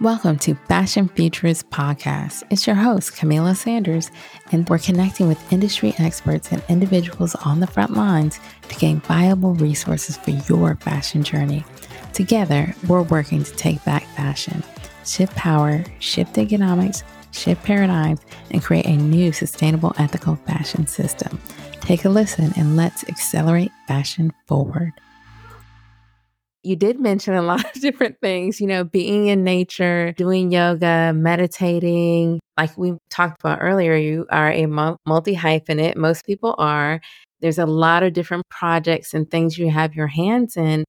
Welcome 0.00 0.38
to 0.38 0.54
Fashion 0.54 1.08
Futures 1.08 1.62
Podcast. 1.62 2.44
It's 2.48 2.66
your 2.66 2.74
host, 2.74 3.12
Kamilah 3.16 3.54
Sanders, 3.54 4.10
and 4.50 4.66
we're 4.66 4.78
connecting 4.78 5.28
with 5.28 5.52
industry 5.52 5.92
experts 5.98 6.50
and 6.50 6.62
individuals 6.70 7.34
on 7.34 7.60
the 7.60 7.66
front 7.66 7.92
lines 7.92 8.40
to 8.70 8.74
gain 8.76 9.00
viable 9.00 9.52
resources 9.56 10.16
for 10.16 10.30
your 10.30 10.76
fashion 10.76 11.22
journey. 11.22 11.66
Together, 12.14 12.74
we're 12.88 13.02
working 13.02 13.44
to 13.44 13.52
take 13.56 13.84
back 13.84 14.04
fashion, 14.16 14.64
shift 15.04 15.36
power, 15.36 15.84
shift 15.98 16.38
economics, 16.38 17.04
shift 17.32 17.62
paradigms, 17.62 18.20
and 18.52 18.62
create 18.62 18.86
a 18.86 18.96
new 18.96 19.32
sustainable, 19.32 19.92
ethical 19.98 20.36
fashion 20.46 20.86
system. 20.86 21.38
Take 21.82 22.06
a 22.06 22.08
listen 22.08 22.54
and 22.56 22.74
let's 22.74 23.06
accelerate 23.06 23.70
fashion 23.86 24.32
forward 24.46 24.94
you 26.62 26.76
did 26.76 27.00
mention 27.00 27.34
a 27.34 27.42
lot 27.50 27.64
of 27.64 27.80
different 27.80 28.20
things, 28.20 28.60
you 28.60 28.66
know, 28.66 28.84
being 28.84 29.28
in 29.28 29.44
nature, 29.44 30.12
doing 30.16 30.52
yoga, 30.52 31.12
meditating. 31.14 32.40
Like 32.56 32.76
we 32.76 32.94
talked 33.10 33.40
about 33.40 33.58
earlier, 33.60 33.96
you 33.96 34.26
are 34.30 34.50
a 34.50 34.66
multi 34.66 35.34
hyphenate. 35.34 35.96
Most 35.96 36.24
people 36.26 36.54
are. 36.58 37.00
There's 37.40 37.58
a 37.58 37.66
lot 37.66 38.02
of 38.02 38.12
different 38.12 38.44
projects 38.50 39.14
and 39.14 39.30
things 39.30 39.58
you 39.58 39.70
have 39.70 39.94
your 39.94 40.08
hands 40.08 40.56
in. 40.56 40.84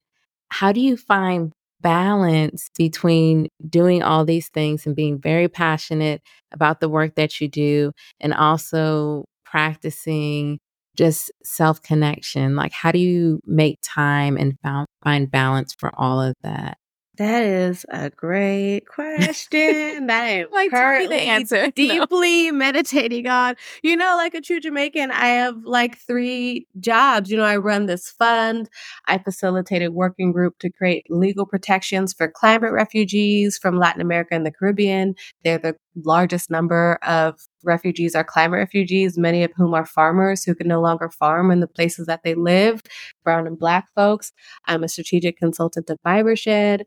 How 0.49 0.73
do 0.73 0.81
you 0.81 0.97
find 0.97 1.53
balance 1.81 2.69
between 2.77 3.47
doing 3.67 4.03
all 4.03 4.25
these 4.25 4.49
things 4.49 4.85
and 4.85 4.95
being 4.95 5.19
very 5.19 5.47
passionate 5.47 6.21
about 6.51 6.79
the 6.79 6.89
work 6.89 7.15
that 7.15 7.41
you 7.41 7.47
do 7.47 7.91
and 8.19 8.33
also 8.33 9.25
practicing 9.45 10.59
just 10.95 11.31
self 11.43 11.81
connection? 11.81 12.55
Like, 12.55 12.71
how 12.73 12.91
do 12.91 12.99
you 12.99 13.41
make 13.45 13.79
time 13.83 14.37
and 14.37 14.57
found, 14.61 14.87
find 15.03 15.29
balance 15.29 15.75
for 15.77 15.91
all 15.97 16.21
of 16.21 16.35
that? 16.43 16.77
That 17.17 17.43
is 17.43 17.85
a 17.89 18.09
great 18.09 18.81
question 18.87 20.07
that 20.07 20.23
I'm 20.23 20.45
like, 20.51 20.71
currently 20.71 21.17
the 21.17 21.21
answer. 21.21 21.69
deeply 21.75 22.49
no. 22.49 22.57
meditating 22.57 23.27
on. 23.27 23.55
You 23.83 23.95
know, 23.95 24.15
like 24.17 24.33
a 24.33 24.41
true 24.41 24.59
Jamaican, 24.59 25.11
I 25.11 25.27
have 25.27 25.57
like 25.63 25.99
three 25.99 26.67
jobs. 26.79 27.29
You 27.29 27.37
know, 27.37 27.43
I 27.43 27.57
run 27.57 27.85
this 27.85 28.09
fund. 28.09 28.69
I 29.05 29.17
facilitate 29.17 29.83
a 29.83 29.91
working 29.91 30.31
group 30.31 30.57
to 30.59 30.71
create 30.71 31.05
legal 31.09 31.45
protections 31.45 32.13
for 32.13 32.27
climate 32.27 32.71
refugees 32.71 33.57
from 33.57 33.77
Latin 33.77 34.01
America 34.01 34.33
and 34.33 34.45
the 34.45 34.51
Caribbean. 34.51 35.13
They're 35.43 35.59
the 35.59 35.75
largest 35.95 36.49
number 36.49 36.97
of 37.03 37.39
refugees 37.63 38.15
are 38.15 38.23
climate 38.23 38.57
refugees, 38.57 39.17
many 39.17 39.43
of 39.43 39.51
whom 39.55 39.73
are 39.73 39.85
farmers 39.85 40.43
who 40.43 40.55
can 40.55 40.67
no 40.67 40.81
longer 40.81 41.09
farm 41.09 41.51
in 41.51 41.59
the 41.59 41.67
places 41.67 42.07
that 42.07 42.21
they 42.23 42.33
live, 42.33 42.81
brown 43.23 43.47
and 43.47 43.59
black 43.59 43.87
folks. 43.95 44.31
I'm 44.65 44.83
a 44.83 44.89
strategic 44.89 45.37
consultant 45.37 45.87
to 45.87 45.97
Fibershed. 46.05 46.83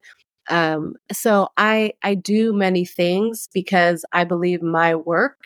Um, 0.51 0.95
so 1.13 1.49
I 1.57 1.93
I 2.03 2.15
do 2.15 2.53
many 2.53 2.85
things 2.85 3.49
because 3.55 4.05
I 4.13 4.25
believe 4.25 4.63
my 4.63 4.95
work 4.95 5.39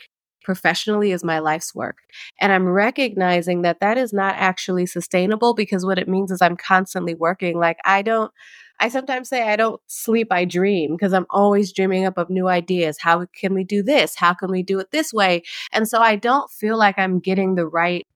professionally 0.48 1.12
is 1.12 1.23
my 1.23 1.41
life's 1.41 1.75
work. 1.75 1.98
And 2.41 2.51
I'm 2.53 2.67
recognizing 2.67 3.62
that 3.62 3.81
that 3.81 3.98
is 3.98 4.14
not 4.14 4.34
actually 4.39 4.86
sustainable 4.86 5.53
because 5.55 5.84
what 5.84 5.98
it 5.98 6.09
means 6.09 6.31
is 6.31 6.41
I'm 6.41 6.56
constantly 6.56 7.14
working. 7.14 7.59
Like 7.59 7.77
I 7.84 8.01
don't 8.01 8.33
I 8.81 8.89
sometimes 8.89 9.29
say 9.29 9.43
I 9.48 9.57
don't 9.57 9.81
sleep, 9.87 10.29
I 10.31 10.45
dream 10.45 10.93
because 10.97 11.12
I'm 11.12 11.27
always 11.31 11.73
dreaming 11.73 12.05
up 12.05 12.19
of 12.19 12.31
new 12.31 12.48
ideas. 12.48 12.98
How 13.01 13.27
can 13.35 13.55
we 13.55 13.65
do 13.65 13.83
this? 13.83 14.15
How 14.17 14.35
can 14.35 14.51
we 14.51 14.62
do 14.62 14.79
it 14.79 14.91
this 14.93 15.12
way? 15.12 15.43
And 15.73 15.89
so 15.89 16.01
I 16.01 16.17
don't 16.17 16.51
feel 16.51 16.77
like 16.79 16.98
I'm 16.98 17.19
getting 17.19 17.55
the 17.55 17.67
right 17.67 18.07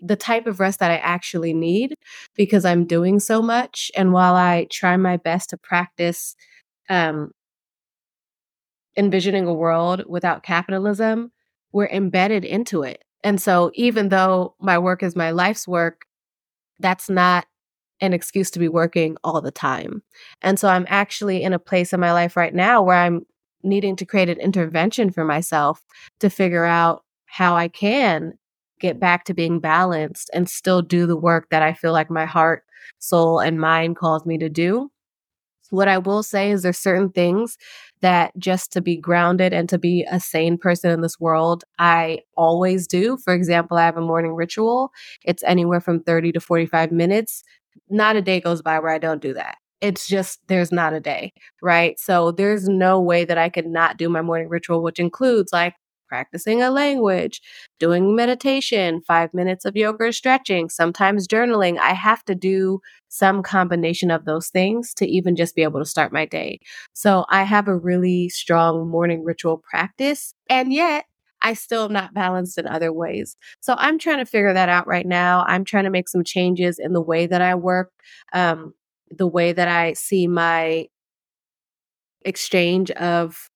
the 0.00 0.16
type 0.16 0.46
of 0.46 0.60
rest 0.60 0.78
that 0.80 0.90
I 0.90 0.98
actually 0.98 1.52
need 1.52 1.94
because 2.36 2.64
I'm 2.64 2.84
doing 2.84 3.18
so 3.20 3.42
much. 3.42 3.90
And 3.96 4.12
while 4.12 4.34
I 4.34 4.66
try 4.70 4.96
my 4.96 5.16
best 5.16 5.50
to 5.50 5.56
practice 5.56 6.36
um, 6.88 7.32
envisioning 8.96 9.46
a 9.46 9.54
world 9.54 10.04
without 10.06 10.42
capitalism, 10.42 11.32
we're 11.72 11.88
embedded 11.88 12.44
into 12.44 12.82
it. 12.82 13.02
And 13.24 13.40
so 13.40 13.70
even 13.74 14.08
though 14.08 14.54
my 14.60 14.78
work 14.78 15.02
is 15.02 15.16
my 15.16 15.32
life's 15.32 15.66
work, 15.66 16.02
that's 16.78 17.10
not 17.10 17.46
an 18.00 18.12
excuse 18.12 18.50
to 18.52 18.58
be 18.58 18.68
working 18.68 19.16
all 19.24 19.40
the 19.40 19.50
time. 19.50 20.02
And 20.42 20.58
so 20.58 20.68
I'm 20.68 20.86
actually 20.88 21.42
in 21.42 21.52
a 21.52 21.58
place 21.58 21.92
in 21.92 22.00
my 22.00 22.12
life 22.12 22.36
right 22.36 22.54
now 22.54 22.82
where 22.82 22.96
I'm 22.96 23.26
needing 23.62 23.96
to 23.96 24.06
create 24.06 24.28
an 24.28 24.40
intervention 24.40 25.10
for 25.10 25.24
myself 25.24 25.82
to 26.20 26.30
figure 26.30 26.64
out 26.64 27.04
how 27.26 27.56
I 27.56 27.68
can 27.68 28.34
get 28.80 29.00
back 29.00 29.24
to 29.24 29.34
being 29.34 29.60
balanced 29.60 30.30
and 30.32 30.48
still 30.48 30.82
do 30.82 31.06
the 31.06 31.16
work 31.16 31.48
that 31.50 31.62
I 31.62 31.72
feel 31.72 31.92
like 31.92 32.10
my 32.10 32.24
heart, 32.24 32.64
soul, 32.98 33.40
and 33.40 33.60
mind 33.60 33.96
calls 33.96 34.24
me 34.24 34.38
to 34.38 34.48
do. 34.48 34.90
What 35.70 35.88
I 35.88 35.98
will 35.98 36.22
say 36.22 36.50
is 36.50 36.62
there's 36.62 36.78
certain 36.78 37.10
things 37.10 37.58
that 38.00 38.32
just 38.38 38.72
to 38.72 38.80
be 38.80 38.96
grounded 38.96 39.52
and 39.52 39.68
to 39.68 39.78
be 39.78 40.06
a 40.10 40.18
sane 40.18 40.56
person 40.56 40.90
in 40.90 41.02
this 41.02 41.20
world, 41.20 41.64
I 41.78 42.20
always 42.36 42.86
do. 42.86 43.18
For 43.18 43.34
example, 43.34 43.76
I 43.76 43.84
have 43.84 43.96
a 43.96 44.00
morning 44.00 44.32
ritual. 44.32 44.92
It's 45.24 45.42
anywhere 45.42 45.80
from 45.80 46.02
30 46.02 46.32
to 46.32 46.40
45 46.40 46.92
minutes 46.92 47.42
not 47.88 48.16
a 48.16 48.22
day 48.22 48.40
goes 48.40 48.62
by 48.62 48.78
where 48.78 48.92
I 48.92 48.98
don't 48.98 49.22
do 49.22 49.34
that. 49.34 49.56
It's 49.80 50.08
just 50.08 50.40
there's 50.48 50.72
not 50.72 50.92
a 50.92 51.00
day, 51.00 51.32
right? 51.62 51.98
So 51.98 52.32
there's 52.32 52.68
no 52.68 53.00
way 53.00 53.24
that 53.24 53.38
I 53.38 53.48
could 53.48 53.66
not 53.66 53.96
do 53.96 54.08
my 54.08 54.22
morning 54.22 54.48
ritual, 54.48 54.82
which 54.82 54.98
includes 54.98 55.52
like 55.52 55.74
practicing 56.08 56.62
a 56.62 56.70
language, 56.70 57.40
doing 57.78 58.16
meditation, 58.16 59.00
five 59.06 59.32
minutes 59.34 59.64
of 59.64 59.76
yoga 59.76 60.04
or 60.04 60.12
stretching, 60.12 60.68
sometimes 60.68 61.28
journaling. 61.28 61.78
I 61.78 61.92
have 61.92 62.24
to 62.24 62.34
do 62.34 62.80
some 63.08 63.42
combination 63.42 64.10
of 64.10 64.24
those 64.24 64.48
things 64.48 64.94
to 64.94 65.06
even 65.06 65.36
just 65.36 65.54
be 65.54 65.62
able 65.62 65.80
to 65.80 65.86
start 65.86 66.12
my 66.12 66.24
day. 66.26 66.58
So 66.94 67.24
I 67.28 67.42
have 67.44 67.68
a 67.68 67.76
really 67.76 68.28
strong 68.30 68.88
morning 68.88 69.22
ritual 69.24 69.62
practice. 69.70 70.34
And 70.48 70.72
yet 70.72 71.04
I 71.42 71.54
still 71.54 71.84
am 71.84 71.92
not 71.92 72.14
balanced 72.14 72.58
in 72.58 72.66
other 72.66 72.92
ways. 72.92 73.36
So 73.60 73.74
I'm 73.78 73.98
trying 73.98 74.18
to 74.18 74.24
figure 74.24 74.52
that 74.52 74.68
out 74.68 74.86
right 74.86 75.06
now. 75.06 75.44
I'm 75.46 75.64
trying 75.64 75.84
to 75.84 75.90
make 75.90 76.08
some 76.08 76.24
changes 76.24 76.78
in 76.78 76.92
the 76.92 77.00
way 77.00 77.26
that 77.26 77.42
I 77.42 77.54
work, 77.54 77.92
um, 78.32 78.74
the 79.10 79.26
way 79.26 79.52
that 79.52 79.68
I 79.68 79.92
see 79.92 80.26
my 80.26 80.86
exchange 82.24 82.90
of 82.92 83.48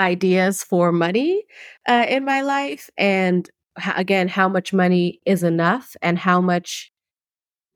ideas 0.00 0.62
for 0.62 0.92
money 0.92 1.44
uh, 1.88 2.06
in 2.08 2.24
my 2.24 2.42
life. 2.42 2.88
And 2.96 3.48
again, 3.96 4.28
how 4.28 4.48
much 4.48 4.72
money 4.72 5.20
is 5.24 5.42
enough 5.42 5.96
and 6.02 6.18
how 6.18 6.40
much 6.40 6.92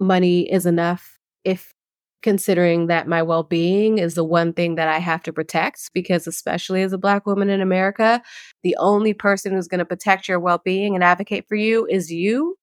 money 0.01 0.51
is 0.51 0.67
enough 0.67 1.19
if 1.45 1.73
considering 2.23 2.87
that 2.87 3.09
my 3.09 3.23
well 3.23 3.43
being 3.43 3.99
is 3.99 4.15
the 4.15 4.25
one 4.25 4.53
thing 4.53 4.77
that 4.77 4.89
I 4.89 4.99
have 4.99 5.23
to 5.25 5.33
protect, 5.33 5.91
because 5.93 6.27
especially 6.27 6.83
as 6.83 6.93
a 6.93 6.99
Black 6.99 7.27
woman 7.27 7.51
in 7.51 7.61
America, 7.61 8.23
the 8.63 8.77
only 8.79 9.15
person 9.15 9.53
who's 9.53 9.69
going 9.69 9.81
to 9.81 9.85
protect 9.85 10.29
your 10.29 10.41
well 10.41 10.61
being 10.65 10.95
and 10.95 11.05
advocate 11.05 11.47
for 11.49 11.57
you 11.57 11.87
is 11.87 12.11
you 12.11 12.57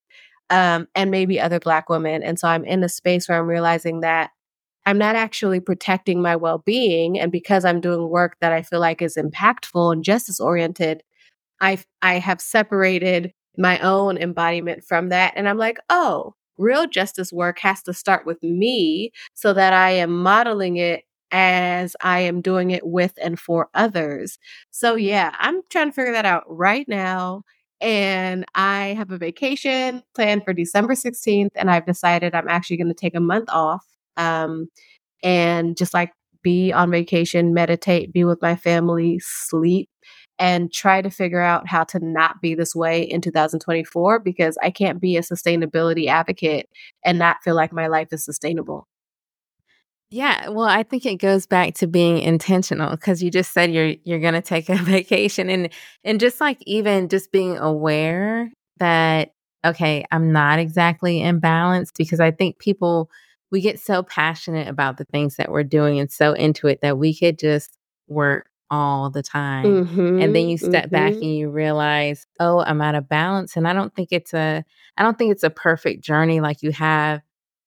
um, 0.50 0.88
and 0.94 1.10
maybe 1.10 1.40
other 1.40 1.60
Black 1.60 1.88
women. 1.88 2.22
And 2.22 2.38
so 2.38 2.48
I'm 2.48 2.64
in 2.64 2.82
a 2.82 2.88
space 2.88 3.28
where 3.28 3.38
I'm 3.38 3.46
realizing 3.46 4.00
that 4.00 4.30
I'm 4.86 4.98
not 4.98 5.14
actually 5.14 5.60
protecting 5.60 6.22
my 6.22 6.36
well 6.36 6.58
being. 6.58 7.18
And 7.18 7.30
because 7.30 7.64
I'm 7.64 7.80
doing 7.80 8.08
work 8.08 8.36
that 8.40 8.52
I 8.52 8.62
feel 8.62 8.80
like 8.80 9.02
is 9.02 9.16
impactful 9.16 9.92
and 9.92 10.02
justice 10.02 10.40
oriented, 10.40 11.02
I 11.60 11.78
I 12.02 12.14
have 12.14 12.40
separated 12.40 13.32
my 13.58 13.78
own 13.80 14.16
embodiment 14.16 14.84
from 14.84 15.10
that. 15.10 15.34
And 15.36 15.48
I'm 15.48 15.58
like, 15.58 15.78
oh, 15.90 16.34
real 16.60 16.86
justice 16.86 17.32
work 17.32 17.58
has 17.60 17.82
to 17.84 17.94
start 17.94 18.26
with 18.26 18.42
me 18.42 19.12
so 19.34 19.52
that 19.54 19.72
I 19.72 19.90
am 19.92 20.22
modeling 20.22 20.76
it 20.76 21.04
as 21.32 21.96
I 22.02 22.20
am 22.20 22.40
doing 22.40 22.70
it 22.72 22.86
with 22.86 23.12
and 23.22 23.38
for 23.38 23.68
others. 23.74 24.38
So, 24.70 24.94
yeah, 24.96 25.34
I'm 25.38 25.62
trying 25.70 25.88
to 25.90 25.92
figure 25.92 26.12
that 26.12 26.26
out 26.26 26.44
right 26.48 26.86
now. 26.88 27.42
And 27.80 28.44
I 28.54 28.88
have 28.98 29.10
a 29.10 29.18
vacation 29.18 30.02
planned 30.14 30.44
for 30.44 30.52
December 30.52 30.94
16th, 30.94 31.52
and 31.54 31.70
I've 31.70 31.86
decided 31.86 32.34
I'm 32.34 32.48
actually 32.48 32.76
going 32.76 32.88
to 32.88 32.94
take 32.94 33.14
a 33.14 33.20
month 33.20 33.48
off 33.50 33.86
um, 34.18 34.68
and 35.24 35.76
just 35.76 35.94
like 35.94 36.12
be 36.42 36.72
on 36.72 36.90
vacation, 36.90 37.54
meditate, 37.54 38.12
be 38.14 38.24
with 38.24 38.42
my 38.42 38.56
family, 38.56 39.20
sleep, 39.22 39.89
and 40.40 40.72
try 40.72 41.02
to 41.02 41.10
figure 41.10 41.42
out 41.42 41.68
how 41.68 41.84
to 41.84 42.00
not 42.00 42.40
be 42.40 42.54
this 42.54 42.74
way 42.74 43.02
in 43.02 43.20
2024 43.20 44.18
because 44.20 44.56
I 44.62 44.70
can't 44.70 44.98
be 44.98 45.18
a 45.18 45.20
sustainability 45.20 46.06
advocate 46.06 46.68
and 47.04 47.18
not 47.18 47.42
feel 47.44 47.54
like 47.54 47.72
my 47.72 47.88
life 47.88 48.08
is 48.12 48.24
sustainable. 48.24 48.88
Yeah, 50.10 50.48
well, 50.48 50.66
I 50.66 50.82
think 50.82 51.06
it 51.06 51.16
goes 51.16 51.46
back 51.46 51.74
to 51.74 51.86
being 51.86 52.18
intentional 52.18 52.90
because 52.90 53.22
you 53.22 53.30
just 53.30 53.52
said 53.52 53.70
you're 53.70 53.94
you're 54.02 54.18
going 54.18 54.34
to 54.34 54.40
take 54.40 54.68
a 54.68 54.74
vacation 54.76 55.50
and 55.50 55.68
and 56.02 56.18
just 56.18 56.40
like 56.40 56.58
even 56.62 57.08
just 57.08 57.30
being 57.30 57.56
aware 57.58 58.50
that 58.78 59.32
okay, 59.64 60.06
I'm 60.10 60.32
not 60.32 60.58
exactly 60.58 61.20
in 61.20 61.38
balance 61.38 61.92
because 61.96 62.18
I 62.18 62.30
think 62.30 62.58
people 62.58 63.10
we 63.52 63.60
get 63.60 63.78
so 63.78 64.02
passionate 64.02 64.68
about 64.68 64.96
the 64.96 65.04
things 65.04 65.36
that 65.36 65.52
we're 65.52 65.64
doing 65.64 66.00
and 66.00 66.10
so 66.10 66.32
into 66.32 66.66
it 66.66 66.80
that 66.80 66.98
we 66.98 67.14
could 67.14 67.38
just 67.38 67.76
work 68.08 68.49
all 68.70 69.10
the 69.10 69.22
time. 69.22 69.64
Mm-hmm, 69.64 70.20
and 70.20 70.34
then 70.34 70.48
you 70.48 70.56
step 70.56 70.86
mm-hmm. 70.86 70.90
back 70.90 71.12
and 71.12 71.36
you 71.36 71.50
realize, 71.50 72.26
oh, 72.38 72.60
I'm 72.60 72.80
out 72.80 72.94
of 72.94 73.08
balance. 73.08 73.56
And 73.56 73.66
I 73.66 73.72
don't 73.72 73.94
think 73.94 74.08
it's 74.12 74.32
a 74.32 74.64
I 74.96 75.02
don't 75.02 75.18
think 75.18 75.32
it's 75.32 75.42
a 75.42 75.50
perfect 75.50 76.04
journey 76.04 76.40
like 76.40 76.62
you 76.62 76.72
have. 76.72 77.20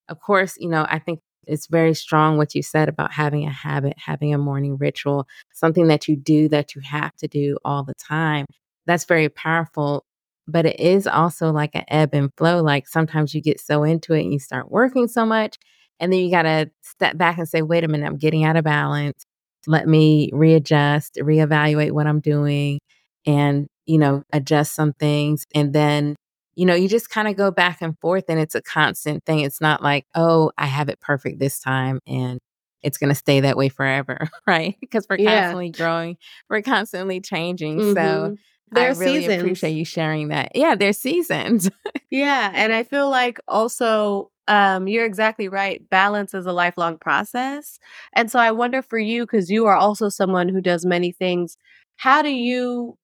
Of 0.09 0.19
course, 0.19 0.55
you 0.57 0.69
know, 0.69 0.85
I 0.89 0.99
think 0.99 1.19
it's 1.45 1.67
very 1.67 1.93
strong 1.93 2.37
what 2.37 2.55
you 2.55 2.61
said 2.61 2.89
about 2.89 3.11
having 3.11 3.45
a 3.45 3.51
habit, 3.51 3.93
having 3.97 4.33
a 4.33 4.37
morning 4.37 4.77
ritual, 4.77 5.27
something 5.51 5.87
that 5.87 6.07
you 6.07 6.15
do 6.15 6.47
that 6.49 6.75
you 6.75 6.81
have 6.81 7.15
to 7.17 7.27
do 7.27 7.57
all 7.65 7.83
the 7.83 7.95
time. 7.95 8.45
That's 8.85 9.05
very 9.05 9.29
powerful. 9.29 10.05
But 10.47 10.65
it 10.65 10.79
is 10.79 11.07
also 11.07 11.51
like 11.51 11.71
an 11.73 11.85
ebb 11.87 12.09
and 12.13 12.29
flow. 12.37 12.61
Like 12.61 12.87
sometimes 12.87 13.33
you 13.33 13.41
get 13.41 13.61
so 13.61 13.83
into 13.83 14.13
it 14.13 14.21
and 14.21 14.33
you 14.33 14.39
start 14.39 14.71
working 14.71 15.07
so 15.07 15.25
much. 15.25 15.57
And 15.99 16.11
then 16.11 16.19
you 16.19 16.31
got 16.31 16.43
to 16.43 16.69
step 16.81 17.17
back 17.17 17.37
and 17.37 17.47
say, 17.47 17.61
wait 17.61 17.83
a 17.83 17.87
minute, 17.87 18.05
I'm 18.05 18.17
getting 18.17 18.43
out 18.43 18.57
of 18.57 18.65
balance. 18.65 19.25
Let 19.67 19.87
me 19.87 20.29
readjust, 20.33 21.15
reevaluate 21.15 21.91
what 21.91 22.07
I'm 22.07 22.19
doing 22.19 22.79
and, 23.25 23.67
you 23.85 23.97
know, 23.97 24.23
adjust 24.31 24.75
some 24.75 24.93
things. 24.93 25.45
And 25.53 25.73
then 25.73 26.15
you 26.55 26.65
know, 26.65 26.75
you 26.75 26.87
just 26.87 27.09
kind 27.09 27.27
of 27.27 27.35
go 27.35 27.51
back 27.51 27.81
and 27.81 27.97
forth 27.99 28.25
and 28.29 28.39
it's 28.39 28.55
a 28.55 28.61
constant 28.61 29.25
thing. 29.25 29.39
It's 29.39 29.59
not 29.59 29.81
like, 29.81 30.05
oh, 30.13 30.51
I 30.57 30.67
have 30.67 30.89
it 30.89 30.99
perfect 30.99 31.39
this 31.39 31.59
time 31.59 31.99
and 32.05 32.39
it's 32.81 32.97
going 32.97 33.09
to 33.09 33.15
stay 33.15 33.39
that 33.39 33.57
way 33.57 33.69
forever, 33.69 34.29
right? 34.47 34.75
Because 34.79 35.07
we're 35.09 35.17
yeah. 35.17 35.41
constantly 35.41 35.71
growing, 35.71 36.17
we're 36.49 36.61
constantly 36.61 37.21
changing. 37.21 37.79
Mm-hmm. 37.79 37.93
So 37.93 38.35
there 38.73 38.91
I 38.91 38.93
really 38.93 39.21
seasons. 39.21 39.41
appreciate 39.41 39.71
you 39.71 39.85
sharing 39.85 40.29
that. 40.29 40.51
Yeah, 40.55 40.75
there's 40.75 40.97
seasons. 40.97 41.69
yeah. 42.11 42.51
And 42.53 42.73
I 42.73 42.83
feel 42.83 43.09
like 43.09 43.39
also, 43.47 44.31
um, 44.47 44.87
you're 44.87 45.05
exactly 45.05 45.47
right. 45.47 45.87
Balance 45.89 46.33
is 46.33 46.45
a 46.45 46.51
lifelong 46.51 46.97
process. 46.97 47.79
And 48.13 48.29
so 48.29 48.39
I 48.39 48.51
wonder 48.51 48.81
for 48.81 48.99
you, 48.99 49.23
because 49.23 49.49
you 49.49 49.65
are 49.65 49.75
also 49.75 50.09
someone 50.09 50.49
who 50.49 50.61
does 50.61 50.85
many 50.85 51.11
things, 51.11 51.57
how 51.95 52.21
do 52.21 52.29
you 52.29 52.97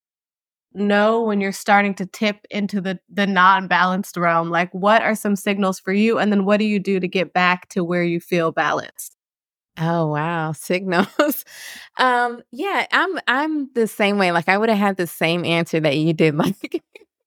know 0.74 1.24
when 1.24 1.42
you're 1.42 1.52
starting 1.52 1.96
to 1.96 2.06
tip 2.06 2.46
into 2.52 2.80
the 2.80 3.00
the 3.10 3.26
non-balanced 3.26 4.16
realm 4.16 4.52
like 4.52 4.72
what 4.72 5.02
are 5.02 5.16
some 5.16 5.36
signals 5.36 5.80
for 5.80 5.92
you 5.92 6.20
and 6.20 6.32
then 6.32 6.46
what 6.46 6.58
do 6.58 6.66
you 6.66 6.80
do 6.80 7.00
to 7.00 7.08
get 7.08 7.34
back 7.34 7.68
to 7.70 7.84
where 7.84 8.04
you 8.04 8.20
feel 8.20 8.52
balanced 8.52 9.18
oh 9.80 10.08
wow 10.08 10.52
signals. 10.52 11.46
Um 11.98 12.42
yeah 12.52 12.86
i'm 12.94 13.20
i'm 13.28 13.70
the 13.74 13.86
same 13.86 14.18
way 14.18 14.32
like 14.32 14.48
i 14.48 14.58
would 14.58 14.70
have 14.70 14.78
had 14.78 14.96
the 14.96 15.06
same 15.08 15.44
answer 15.44 15.82
that 15.82 15.98
you 15.98 16.14
did 16.14 16.34
like 16.38 16.56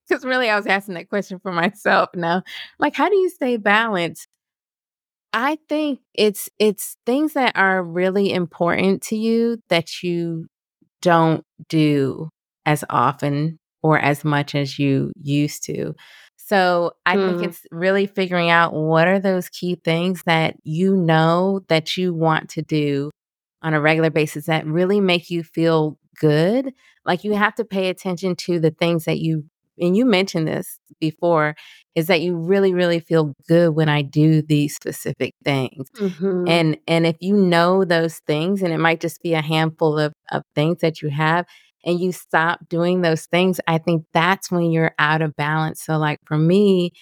because 0.09 0.25
really 0.25 0.49
i 0.49 0.57
was 0.57 0.67
asking 0.67 0.95
that 0.95 1.11
question 1.11 1.39
for 1.41 1.53
myself 1.53 2.09
now 2.15 2.43
like 2.79 2.95
how 2.95 3.09
do 3.11 3.17
you 3.17 3.29
stay 3.29 3.59
balanced? 3.59 4.29
I 5.33 5.59
think 5.69 6.01
it's 6.15 6.49
it's 6.59 6.97
things 7.07 7.33
that 7.35 7.57
are 7.57 7.83
really 7.83 8.33
important 8.33 9.03
to 9.05 9.17
you 9.17 9.59
that 9.71 10.03
you 10.03 10.47
don't 11.03 11.45
do 11.69 12.31
as 12.67 12.85
often 12.91 13.59
or 13.83 13.99
as 13.99 14.25
much 14.25 14.55
as 14.55 14.79
you 14.79 15.13
used 15.23 15.65
to. 15.65 15.95
So 16.53 16.93
I 17.07 17.17
mm. 17.17 17.29
think 17.29 17.39
hmm. 17.39 17.45
it's 17.45 17.67
really 17.71 18.07
figuring 18.07 18.51
out 18.51 18.75
what 18.75 19.09
are 19.09 19.19
those 19.19 19.49
key 19.49 19.81
things 19.83 20.23
that 20.27 20.57
you 20.65 20.95
know 20.95 21.63
that 21.69 21.97
you 21.97 22.13
want 22.13 22.51
to 22.51 22.63
do 22.63 23.11
on 23.63 23.73
a 23.73 23.81
regular 23.81 24.11
basis 24.11 24.47
that 24.47 24.67
really 24.67 25.01
make 25.01 25.31
you 25.31 25.45
feel 25.45 25.99
good. 26.19 26.75
Like 27.07 27.25
you 27.25 27.33
have 27.33 27.55
to 27.55 27.65
pay 27.65 27.89
attention 27.89 28.37
to 28.37 28.61
the 28.61 28.71
things 28.71 29.07
that 29.07 29.19
you 29.19 29.45
and 29.79 29.97
you 29.97 30.05
mentioned 30.05 30.47
this 30.47 30.79
before 31.01 31.55
is 31.95 32.09
that 32.09 32.21
you 32.21 32.37
really 32.37 32.75
really 32.75 33.01
feel 33.01 33.33
good 33.49 33.75
when 33.75 33.89
I 33.89 34.03
do 34.03 34.43
these 34.43 34.75
specific 34.75 35.35
things. 35.43 35.89
Mm-hmm. 35.97 36.45
And 36.49 36.77
and 36.87 37.07
if 37.07 37.17
you 37.21 37.35
know 37.35 37.87
those 37.87 38.19
things 38.27 38.63
and 38.63 38.75
it 38.75 38.79
might 38.79 39.01
just 39.01 39.23
be 39.23 39.33
a 39.33 39.41
handful 39.41 39.99
of 39.99 40.13
of 40.31 40.43
things 40.55 40.81
that 40.83 41.01
you 41.01 41.09
have 41.09 41.47
and 41.84 42.00
you 42.00 42.12
stop 42.12 42.69
doing 42.69 43.02
those 43.02 43.26
things, 43.26 43.61
I 43.67 43.79
think 43.79 44.05
that's 44.12 44.50
when 44.50 44.70
you're 44.70 44.94
out 44.99 45.23
of 45.23 45.37
balance. 45.37 45.82
So, 45.82 45.99
like 45.99 46.20
for 46.25 46.38
me, 46.38 46.93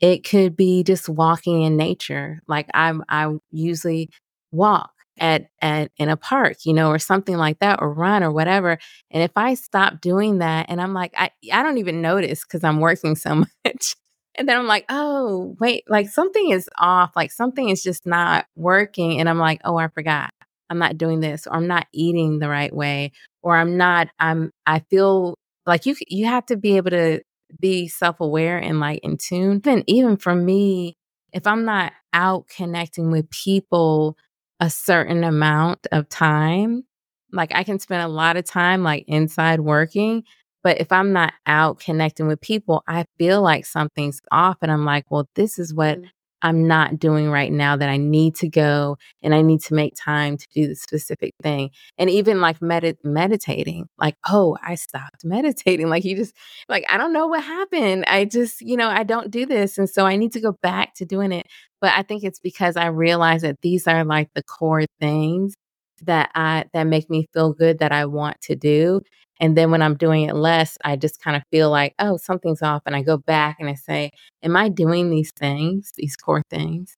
it 0.00 0.24
could 0.24 0.56
be 0.56 0.82
just 0.82 1.08
walking 1.08 1.62
in 1.62 1.76
nature. 1.76 2.40
Like 2.48 2.68
I'm, 2.74 3.02
I 3.08 3.34
usually 3.50 4.10
walk 4.52 4.90
at 5.18 5.48
at 5.62 5.90
in 5.96 6.08
a 6.08 6.16
park, 6.16 6.58
you 6.64 6.72
know, 6.74 6.88
or 6.90 6.98
something 6.98 7.36
like 7.36 7.58
that, 7.60 7.80
or 7.80 7.92
run 7.92 8.22
or 8.22 8.32
whatever. 8.32 8.78
And 9.10 9.22
if 9.22 9.32
I 9.36 9.54
stop 9.54 10.00
doing 10.00 10.38
that, 10.38 10.66
and 10.68 10.80
I'm 10.80 10.94
like, 10.94 11.14
I 11.16 11.30
I 11.52 11.62
don't 11.62 11.78
even 11.78 12.02
notice 12.02 12.44
because 12.44 12.64
I'm 12.64 12.80
working 12.80 13.16
so 13.16 13.34
much. 13.64 13.94
And 14.36 14.48
then 14.48 14.58
I'm 14.58 14.66
like, 14.66 14.84
oh, 14.88 15.56
wait, 15.60 15.84
like 15.88 16.08
something 16.08 16.50
is 16.50 16.68
off, 16.78 17.12
like 17.14 17.30
something 17.30 17.68
is 17.68 17.82
just 17.82 18.04
not 18.04 18.46
working. 18.56 19.20
And 19.20 19.28
I'm 19.28 19.38
like, 19.38 19.60
oh, 19.64 19.76
I 19.76 19.88
forgot. 19.88 20.30
I'm 20.70 20.78
not 20.78 20.98
doing 20.98 21.20
this, 21.20 21.46
or 21.46 21.54
I'm 21.54 21.66
not 21.66 21.86
eating 21.92 22.38
the 22.38 22.48
right 22.48 22.74
way, 22.74 23.12
or 23.42 23.56
I'm 23.56 23.76
not, 23.76 24.08
I'm, 24.18 24.50
I 24.66 24.80
feel 24.90 25.36
like 25.66 25.86
you, 25.86 25.94
you 26.08 26.26
have 26.26 26.46
to 26.46 26.56
be 26.56 26.76
able 26.76 26.90
to 26.90 27.20
be 27.60 27.88
self 27.88 28.20
aware 28.20 28.58
and 28.58 28.80
like 28.80 29.00
in 29.02 29.16
tune. 29.16 29.60
Even, 29.64 29.84
even 29.86 30.16
for 30.16 30.34
me, 30.34 30.96
if 31.32 31.46
I'm 31.46 31.64
not 31.64 31.92
out 32.12 32.46
connecting 32.48 33.10
with 33.10 33.28
people 33.30 34.16
a 34.60 34.70
certain 34.70 35.24
amount 35.24 35.86
of 35.92 36.08
time, 36.08 36.84
like 37.32 37.54
I 37.54 37.64
can 37.64 37.78
spend 37.78 38.02
a 38.02 38.08
lot 38.08 38.36
of 38.36 38.44
time 38.44 38.82
like 38.82 39.04
inside 39.08 39.60
working, 39.60 40.24
but 40.62 40.80
if 40.80 40.92
I'm 40.92 41.12
not 41.12 41.34
out 41.46 41.80
connecting 41.80 42.26
with 42.26 42.40
people, 42.40 42.82
I 42.86 43.04
feel 43.18 43.42
like 43.42 43.66
something's 43.66 44.20
off. 44.30 44.58
And 44.62 44.72
I'm 44.72 44.84
like, 44.84 45.04
well, 45.10 45.28
this 45.34 45.58
is 45.58 45.74
what 45.74 46.00
mm. 46.00 46.08
I'm 46.44 46.68
not 46.68 46.98
doing 46.98 47.30
right 47.30 47.50
now 47.50 47.74
that 47.74 47.88
I 47.88 47.96
need 47.96 48.34
to 48.36 48.48
go 48.50 48.98
and 49.22 49.34
I 49.34 49.40
need 49.40 49.62
to 49.62 49.74
make 49.74 49.94
time 49.96 50.36
to 50.36 50.46
do 50.54 50.68
the 50.68 50.74
specific 50.74 51.32
thing. 51.42 51.70
And 51.96 52.10
even 52.10 52.42
like 52.42 52.60
med- 52.60 52.98
meditating, 53.02 53.88
like, 53.96 54.16
oh, 54.28 54.58
I 54.62 54.74
stopped 54.74 55.24
meditating. 55.24 55.88
Like, 55.88 56.04
you 56.04 56.14
just, 56.14 56.36
like, 56.68 56.84
I 56.90 56.98
don't 56.98 57.14
know 57.14 57.28
what 57.28 57.42
happened. 57.42 58.04
I 58.06 58.26
just, 58.26 58.60
you 58.60 58.76
know, 58.76 58.90
I 58.90 59.04
don't 59.04 59.30
do 59.30 59.46
this. 59.46 59.78
And 59.78 59.88
so 59.88 60.04
I 60.04 60.16
need 60.16 60.32
to 60.32 60.40
go 60.40 60.52
back 60.52 60.94
to 60.96 61.06
doing 61.06 61.32
it. 61.32 61.46
But 61.80 61.92
I 61.94 62.02
think 62.02 62.24
it's 62.24 62.40
because 62.40 62.76
I 62.76 62.86
realize 62.86 63.40
that 63.40 63.62
these 63.62 63.86
are 63.86 64.04
like 64.04 64.28
the 64.34 64.42
core 64.42 64.84
things 65.00 65.54
that 66.02 66.30
I, 66.34 66.64
that 66.72 66.84
make 66.84 67.08
me 67.08 67.28
feel 67.32 67.52
good 67.52 67.78
that 67.78 67.92
I 67.92 68.06
want 68.06 68.40
to 68.42 68.56
do. 68.56 69.00
And 69.40 69.56
then 69.56 69.70
when 69.70 69.82
I'm 69.82 69.96
doing 69.96 70.22
it 70.22 70.34
less, 70.34 70.78
I 70.84 70.96
just 70.96 71.20
kind 71.20 71.36
of 71.36 71.42
feel 71.50 71.70
like, 71.70 71.94
oh, 71.98 72.16
something's 72.16 72.62
off. 72.62 72.82
And 72.86 72.94
I 72.94 73.02
go 73.02 73.16
back 73.16 73.56
and 73.58 73.68
I 73.68 73.74
say, 73.74 74.10
am 74.42 74.56
I 74.56 74.68
doing 74.68 75.10
these 75.10 75.32
things, 75.32 75.92
these 75.96 76.16
core 76.16 76.42
things? 76.50 76.96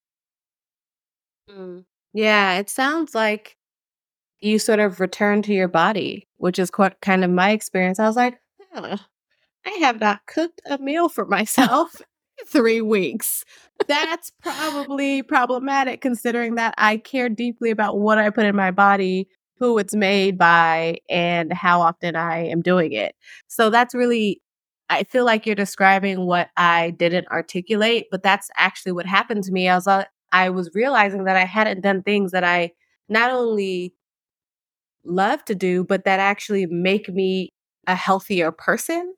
Mm. 1.50 1.84
Yeah, 2.12 2.58
it 2.58 2.68
sounds 2.68 3.14
like 3.14 3.56
you 4.40 4.58
sort 4.58 4.80
of 4.80 5.00
return 5.00 5.42
to 5.42 5.52
your 5.52 5.68
body, 5.68 6.28
which 6.36 6.58
is 6.58 6.70
quite 6.70 7.00
kind 7.00 7.24
of 7.24 7.30
my 7.30 7.50
experience. 7.50 7.98
I 7.98 8.06
was 8.06 8.16
like, 8.16 8.38
oh, 8.74 8.98
I 9.66 9.70
have 9.80 10.00
not 10.00 10.26
cooked 10.26 10.60
a 10.68 10.78
meal 10.78 11.08
for 11.08 11.24
myself 11.26 12.02
three 12.46 12.80
weeks. 12.80 13.44
That's 13.86 14.30
probably 14.42 15.22
problematic 15.22 16.00
considering 16.00 16.54
that 16.56 16.74
I 16.78 16.96
care 16.96 17.28
deeply 17.28 17.70
about 17.70 17.98
what 17.98 18.18
I 18.18 18.30
put 18.30 18.46
in 18.46 18.56
my 18.56 18.70
body 18.70 19.28
who 19.58 19.78
it's 19.78 19.94
made 19.94 20.36
by 20.36 20.98
and 21.08 21.52
how 21.52 21.80
often 21.80 22.14
I 22.14 22.46
am 22.46 22.60
doing 22.60 22.92
it. 22.92 23.14
So 23.48 23.70
that's 23.70 23.94
really, 23.94 24.42
I 24.90 25.04
feel 25.04 25.24
like 25.24 25.46
you're 25.46 25.54
describing 25.54 26.26
what 26.26 26.50
I 26.56 26.90
didn't 26.90 27.28
articulate, 27.28 28.06
but 28.10 28.22
that's 28.22 28.50
actually 28.58 28.92
what 28.92 29.06
happened 29.06 29.44
to 29.44 29.52
me. 29.52 29.68
I 29.68 29.76
was, 29.76 29.88
I 30.32 30.50
was 30.50 30.70
realizing 30.74 31.24
that 31.24 31.36
I 31.36 31.44
hadn't 31.44 31.80
done 31.80 32.02
things 32.02 32.32
that 32.32 32.44
I 32.44 32.72
not 33.08 33.30
only 33.30 33.94
love 35.04 35.44
to 35.46 35.54
do, 35.54 35.84
but 35.84 36.04
that 36.04 36.20
actually 36.20 36.66
make 36.66 37.08
me 37.08 37.50
a 37.86 37.94
healthier 37.94 38.50
person. 38.50 39.14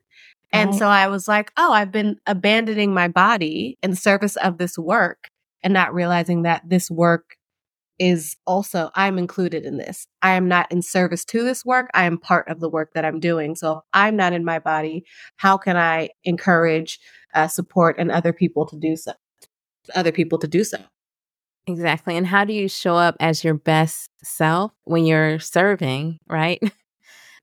And 0.52 0.75
so 0.75 0.87
I 0.87 1.09
was 1.09 1.28
like, 1.28 1.52
oh, 1.57 1.73
I've 1.73 1.93
been 1.93 2.19
abandoning 2.26 2.95
my 2.95 3.09
body 3.09 3.76
in 3.83 3.95
service 3.95 4.37
of 4.37 4.59
this 4.59 4.78
work 4.78 5.28
and 5.62 5.75
not 5.75 5.95
realizing 5.95 6.43
that 6.43 6.62
this 6.67 6.90
work 6.90 7.37
is 7.99 8.37
also 8.47 8.90
I'm 8.95 9.19
included 9.19 9.64
in 9.64 9.76
this. 9.76 10.07
I 10.23 10.33
am 10.35 10.49
not 10.49 10.71
in 10.71 10.83
service 10.83 11.25
to 11.26 11.43
this 11.43 11.64
work. 11.64 11.90
I 11.95 12.05
am 12.05 12.19
part 12.19 12.49
of 12.49 12.61
the 12.61 12.69
work 12.69 12.93
that 12.95 13.05
I'm 13.05 13.21
doing. 13.21 13.57
So 13.57 13.83
I'm 13.93 14.17
not 14.17 14.33
in 14.33 14.45
my 14.45 14.59
body. 14.59 15.05
How 15.37 15.57
can 15.57 15.76
I 15.76 16.11
encourage, 16.25 17.00
uh, 17.35 17.49
support, 17.49 17.97
and 17.99 18.11
other 18.11 18.33
people 18.33 18.67
to 18.67 18.76
do 18.76 18.97
so? 18.97 19.12
Other 19.95 20.12
people 20.12 20.38
to 20.38 20.47
do 20.47 20.64
so. 20.64 20.78
Exactly. 21.67 22.17
And 22.17 22.26
how 22.26 22.45
do 22.45 22.52
you 22.52 22.69
show 22.69 22.95
up 22.95 23.17
as 23.21 23.45
your 23.45 23.55
best 23.55 24.11
self 24.23 24.73
when 24.85 25.05
you're 25.05 25.38
serving, 25.38 26.19
right? 26.28 26.62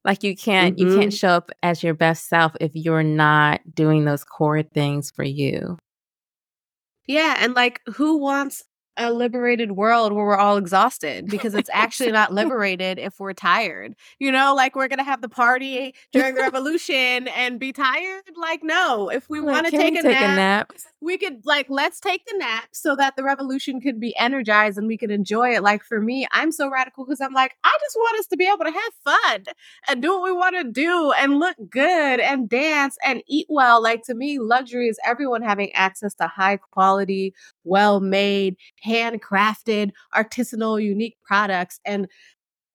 like 0.06 0.24
you 0.24 0.36
can't 0.36 0.78
mm-hmm. 0.78 0.88
you 0.88 0.96
can't 0.96 1.10
mm-hmm. 1.10 1.18
show 1.18 1.30
up 1.30 1.52
as 1.64 1.84
your 1.84 1.96
best 1.96 2.30
self 2.30 2.54
if 2.62 2.72
you're 2.76 3.04
not 3.04 3.60
doing 3.74 4.06
those 4.06 4.24
core 4.24 4.64
things 4.64 5.12
for 5.12 5.24
you. 5.24 5.78
Yeah, 7.08 7.38
and 7.40 7.54
like 7.56 7.82
who 7.96 8.18
wants 8.18 8.64
a 8.98 9.12
liberated 9.12 9.74
world 9.74 10.14
where 10.14 10.26
we're 10.26 10.38
all 10.38 10.58
exhausted 10.58 11.28
because 11.30 11.54
it's 11.54 11.70
actually 11.74 12.12
not 12.12 12.34
liberated 12.34 13.00
if 13.00 13.20
we're 13.20 13.34
tired. 13.34 13.96
You 14.20 14.32
know, 14.32 14.54
like 14.56 14.76
we're 14.76 14.88
going 14.88 15.00
to 15.00 15.04
have 15.04 15.22
the 15.22 15.30
party 15.30 15.94
during 16.12 16.36
the 16.36 16.42
revolution 16.42 17.28
and 17.30 17.60
be 17.60 17.74
tired. 17.74 18.24
Like, 18.36 18.62
no, 18.64 19.10
if 19.10 19.30
we 19.30 19.42
want 19.42 19.66
to 19.66 19.72
take, 19.72 19.98
a, 19.98 20.02
take 20.02 20.20
nap, 20.20 20.32
a 20.32 20.36
nap, 20.36 20.74
we 21.02 21.18
could, 21.18 21.46
like, 21.46 21.68
let's 21.70 22.00
take 22.00 22.26
the 22.26 22.38
nap 22.38 22.70
so 22.72 22.96
that 22.96 23.16
the 23.16 23.24
revolution 23.24 23.82
could 23.82 24.00
be 24.00 24.16
energized 24.18 24.78
and 24.78 24.88
we 24.88 24.98
could 24.98 25.12
enjoy 25.12 25.56
it. 25.56 25.64
Like, 25.64 25.84
for 25.84 26.00
me, 26.00 26.28
I'm 26.32 26.52
so 26.52 26.70
radical 26.70 27.06
because 27.06 27.22
I'm 27.22 27.34
like, 27.34 27.56
I 27.64 27.78
just 27.82 27.96
want 27.96 28.20
us 28.20 28.28
to 28.28 28.38
be 28.38 28.48
able 28.48 28.66
to 28.66 28.72
have 28.72 28.94
fun 29.04 29.44
and 29.88 30.02
do 30.02 30.12
what 30.12 30.24
we 30.24 30.32
want 30.32 30.56
to 30.56 30.64
do 30.64 31.12
and 31.18 31.40
look 31.40 31.56
good 31.70 32.20
and 32.20 32.50
dance 32.50 32.98
and 33.04 33.22
eat 33.28 33.48
well. 33.50 33.82
Like, 33.82 34.04
to 34.04 34.16
me, 34.16 34.40
luxury 34.40 34.88
is 34.88 35.00
everyone 35.06 35.42
having 35.42 35.72
access 35.74 36.14
to 36.16 36.28
high 36.28 36.58
quality, 36.58 37.34
well 37.64 38.00
made, 38.00 38.56
handcrafted, 38.86 39.92
artisanal, 40.16 40.84
unique 40.84 41.18
products 41.26 41.80
and 41.86 42.08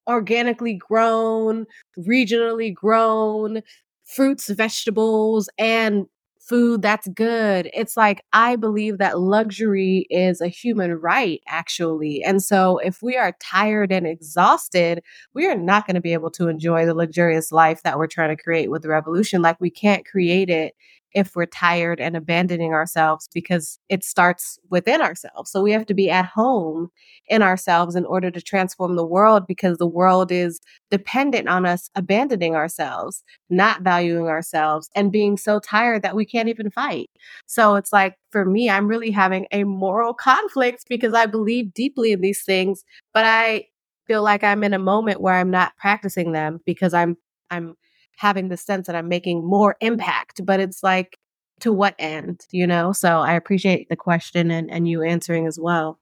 organically 0.08 0.74
grown, 0.74 1.66
regionally 1.98 2.72
grown 2.74 3.62
fruits, 4.04 4.48
vegetables, 4.48 5.48
and 5.58 6.06
food 6.40 6.82
that's 6.82 7.06
good. 7.14 7.70
It's 7.72 7.96
like, 7.96 8.24
I 8.32 8.56
believe 8.56 8.98
that 8.98 9.20
luxury 9.20 10.06
is 10.10 10.40
a 10.40 10.48
human 10.48 10.94
right, 10.94 11.40
actually. 11.46 12.24
And 12.24 12.42
so, 12.42 12.78
if 12.78 13.02
we 13.02 13.16
are 13.16 13.36
tired 13.40 13.92
and 13.92 14.06
exhausted, 14.06 15.02
we 15.32 15.46
are 15.46 15.56
not 15.56 15.86
going 15.86 15.94
to 15.94 16.00
be 16.00 16.12
able 16.12 16.30
to 16.32 16.48
enjoy 16.48 16.86
the 16.86 16.94
luxurious 16.94 17.52
life 17.52 17.82
that 17.84 17.98
we're 17.98 18.08
trying 18.08 18.36
to 18.36 18.42
create 18.42 18.70
with 18.70 18.82
the 18.82 18.88
revolution. 18.88 19.42
Like, 19.42 19.60
we 19.60 19.70
can't 19.70 20.04
create 20.04 20.50
it 20.50 20.74
if 21.14 21.34
we're 21.34 21.46
tired 21.46 22.00
and 22.00 22.16
abandoning 22.16 22.72
ourselves 22.72 23.28
because 23.34 23.78
it 23.88 24.04
starts 24.04 24.58
within 24.70 25.00
ourselves. 25.00 25.50
So 25.50 25.62
we 25.62 25.72
have 25.72 25.86
to 25.86 25.94
be 25.94 26.10
at 26.10 26.26
home 26.26 26.88
in 27.28 27.42
ourselves 27.42 27.96
in 27.96 28.04
order 28.04 28.30
to 28.30 28.40
transform 28.40 28.96
the 28.96 29.06
world 29.06 29.46
because 29.46 29.78
the 29.78 29.86
world 29.86 30.30
is 30.30 30.60
dependent 30.90 31.48
on 31.48 31.66
us 31.66 31.90
abandoning 31.94 32.54
ourselves, 32.54 33.22
not 33.48 33.82
valuing 33.82 34.28
ourselves, 34.28 34.88
and 34.94 35.12
being 35.12 35.36
so 35.36 35.58
tired 35.58 36.02
that 36.02 36.16
we 36.16 36.24
can't 36.24 36.48
even 36.48 36.70
fight. 36.70 37.10
So 37.46 37.74
it's 37.74 37.92
like 37.92 38.16
for 38.30 38.44
me, 38.44 38.70
I'm 38.70 38.88
really 38.88 39.10
having 39.10 39.46
a 39.52 39.64
moral 39.64 40.14
conflict 40.30 40.84
because 40.88 41.14
I 41.14 41.26
believe 41.26 41.74
deeply 41.74 42.12
in 42.12 42.20
these 42.20 42.44
things, 42.44 42.84
but 43.12 43.24
I 43.24 43.66
feel 44.06 44.22
like 44.22 44.42
I'm 44.42 44.64
in 44.64 44.74
a 44.74 44.78
moment 44.78 45.20
where 45.20 45.34
I'm 45.34 45.50
not 45.50 45.76
practicing 45.76 46.32
them 46.32 46.60
because 46.66 46.94
I'm 46.94 47.16
I'm 47.50 47.74
having 48.20 48.48
the 48.48 48.56
sense 48.56 48.86
that 48.86 48.94
I'm 48.94 49.08
making 49.08 49.46
more 49.46 49.76
impact, 49.80 50.44
but 50.44 50.60
it's 50.60 50.82
like, 50.82 51.16
to 51.60 51.72
what 51.72 51.94
end, 51.98 52.46
you 52.50 52.66
know? 52.66 52.92
So 52.92 53.20
I 53.20 53.32
appreciate 53.32 53.88
the 53.88 53.96
question 53.96 54.50
and, 54.50 54.70
and 54.70 54.86
you 54.86 55.02
answering 55.02 55.46
as 55.46 55.58
well. 55.58 55.98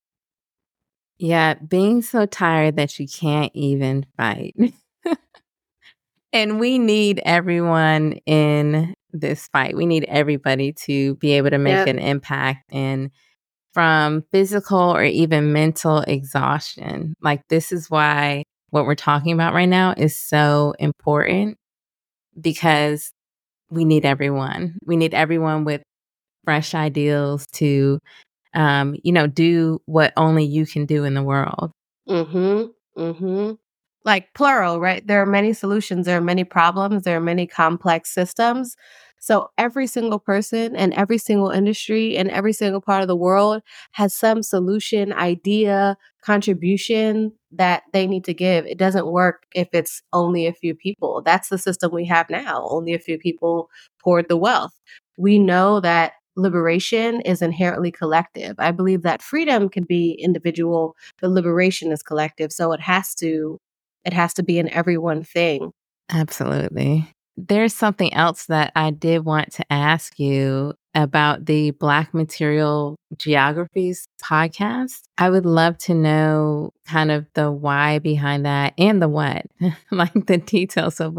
Yeah, 1.18 1.54
being 1.54 2.02
so 2.02 2.26
tired 2.26 2.76
that 2.76 2.98
you 2.98 3.06
can't 3.06 3.52
even 3.54 4.04
fight. 4.16 4.54
and 6.32 6.58
we 6.58 6.78
need 6.78 7.20
everyone 7.24 8.14
in 8.26 8.94
this 9.12 9.48
fight. 9.48 9.76
We 9.76 9.86
need 9.86 10.04
everybody 10.04 10.72
to 10.84 11.14
be 11.16 11.32
able 11.32 11.50
to 11.50 11.58
make 11.58 11.74
yep. 11.74 11.88
an 11.88 11.98
impact 11.98 12.72
and 12.72 13.10
from 13.74 14.24
physical 14.32 14.78
or 14.78 15.04
even 15.04 15.52
mental 15.52 15.98
exhaustion. 16.00 17.14
Like 17.20 17.42
this 17.48 17.70
is 17.70 17.88
why 17.88 18.42
what 18.70 18.86
we're 18.86 18.96
talking 18.96 19.32
about 19.32 19.54
right 19.54 19.68
now 19.68 19.94
is 19.96 20.20
so 20.20 20.74
important 20.78 21.58
because 22.40 23.12
we 23.70 23.84
need 23.84 24.04
everyone. 24.04 24.78
We 24.84 24.96
need 24.96 25.14
everyone 25.14 25.64
with 25.64 25.82
fresh 26.44 26.74
ideals 26.74 27.46
to, 27.54 27.98
um, 28.54 28.96
you 29.02 29.12
know, 29.12 29.26
do 29.26 29.80
what 29.86 30.12
only 30.16 30.44
you 30.44 30.66
can 30.66 30.86
do 30.86 31.04
in 31.04 31.14
the 31.14 31.22
world. 31.22 31.72
Mm-hmm. 32.08 33.00
Mm-hmm. 33.00 33.52
Like 34.04 34.32
plural, 34.34 34.80
right? 34.80 35.06
There 35.06 35.20
are 35.20 35.26
many 35.26 35.52
solutions. 35.52 36.06
There 36.06 36.16
are 36.16 36.22
many 36.22 36.44
problems. 36.44 37.02
There 37.02 37.16
are 37.16 37.20
many 37.20 37.46
complex 37.46 38.14
systems. 38.14 38.76
So 39.18 39.50
every 39.58 39.86
single 39.86 40.18
person 40.18 40.76
and 40.76 40.92
every 40.94 41.18
single 41.18 41.50
industry 41.50 42.16
and 42.16 42.30
every 42.30 42.52
single 42.52 42.80
part 42.80 43.02
of 43.02 43.08
the 43.08 43.16
world 43.16 43.62
has 43.92 44.14
some 44.14 44.42
solution, 44.42 45.12
idea, 45.12 45.96
contribution 46.22 47.32
that 47.52 47.82
they 47.92 48.06
need 48.06 48.24
to 48.24 48.34
give. 48.34 48.66
It 48.66 48.78
doesn't 48.78 49.06
work 49.06 49.46
if 49.54 49.68
it's 49.72 50.02
only 50.12 50.46
a 50.46 50.52
few 50.52 50.74
people. 50.74 51.22
That's 51.24 51.48
the 51.48 51.58
system 51.58 51.92
we 51.92 52.06
have 52.06 52.30
now. 52.30 52.66
Only 52.68 52.94
a 52.94 52.98
few 52.98 53.18
people 53.18 53.70
poured 54.02 54.28
the 54.28 54.36
wealth. 54.36 54.78
We 55.16 55.38
know 55.38 55.80
that 55.80 56.12
liberation 56.36 57.20
is 57.22 57.42
inherently 57.42 57.90
collective. 57.90 58.54
I 58.58 58.70
believe 58.70 59.02
that 59.02 59.22
freedom 59.22 59.68
can 59.68 59.84
be 59.84 60.12
individual, 60.12 60.94
but 61.20 61.30
liberation 61.30 61.90
is 61.92 62.02
collective. 62.02 62.52
So 62.52 62.72
it 62.72 62.80
has 62.80 63.14
to 63.16 63.58
it 64.04 64.12
has 64.12 64.32
to 64.34 64.42
be 64.42 64.58
an 64.58 64.68
everyone 64.70 65.24
thing. 65.24 65.72
Absolutely. 66.10 67.12
There's 67.46 67.72
something 67.72 68.12
else 68.14 68.46
that 68.46 68.72
I 68.74 68.90
did 68.90 69.24
want 69.24 69.52
to 69.52 69.72
ask 69.72 70.18
you 70.18 70.74
about 70.92 71.46
the 71.46 71.70
Black 71.70 72.12
Material 72.12 72.96
Geographies 73.16 74.08
podcast. 74.20 75.02
I 75.18 75.30
would 75.30 75.46
love 75.46 75.78
to 75.78 75.94
know 75.94 76.72
kind 76.84 77.12
of 77.12 77.26
the 77.34 77.52
why 77.52 78.00
behind 78.00 78.44
that 78.44 78.74
and 78.76 79.00
the 79.00 79.08
what, 79.08 79.46
like 79.92 80.26
the 80.26 80.38
details 80.38 80.98
of 80.98 81.18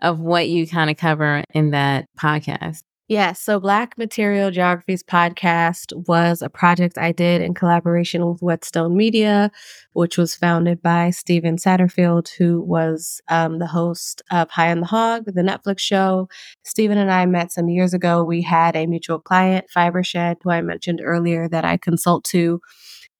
of 0.00 0.20
what 0.20 0.48
you 0.48 0.66
kind 0.66 0.88
of 0.88 0.96
cover 0.96 1.44
in 1.52 1.72
that 1.72 2.06
podcast. 2.18 2.82
Yes. 3.08 3.40
So 3.40 3.58
Black 3.58 3.96
Material 3.96 4.50
Geographies 4.50 5.02
podcast 5.02 5.94
was 6.06 6.42
a 6.42 6.50
project 6.50 6.98
I 6.98 7.10
did 7.10 7.40
in 7.40 7.54
collaboration 7.54 8.26
with 8.26 8.42
Whetstone 8.42 8.98
Media, 8.98 9.50
which 9.94 10.18
was 10.18 10.34
founded 10.34 10.82
by 10.82 11.08
Stephen 11.08 11.56
Satterfield, 11.56 12.28
who 12.28 12.60
was 12.60 13.22
um, 13.28 13.60
the 13.60 13.66
host 13.66 14.20
of 14.30 14.50
High 14.50 14.70
on 14.70 14.80
the 14.80 14.86
Hog, 14.86 15.24
the 15.24 15.40
Netflix 15.40 15.78
show. 15.78 16.28
Stephen 16.64 16.98
and 16.98 17.10
I 17.10 17.24
met 17.24 17.50
some 17.50 17.70
years 17.70 17.94
ago. 17.94 18.22
We 18.22 18.42
had 18.42 18.76
a 18.76 18.84
mutual 18.84 19.20
client, 19.20 19.64
Fibershed, 19.74 20.36
who 20.42 20.50
I 20.50 20.60
mentioned 20.60 21.00
earlier 21.02 21.48
that 21.48 21.64
I 21.64 21.78
consult 21.78 22.24
to. 22.24 22.60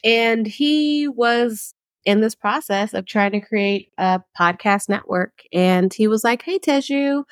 And 0.04 0.46
he 0.46 1.08
was 1.08 1.74
in 2.04 2.20
this 2.20 2.34
process 2.34 2.92
of 2.92 3.06
trying 3.06 3.32
to 3.32 3.40
create 3.40 3.90
a 3.96 4.20
podcast 4.38 4.90
network. 4.90 5.44
And 5.50 5.94
he 5.94 6.08
was 6.08 6.24
like, 6.24 6.42
Hey, 6.42 6.58
Teju, 6.58 7.24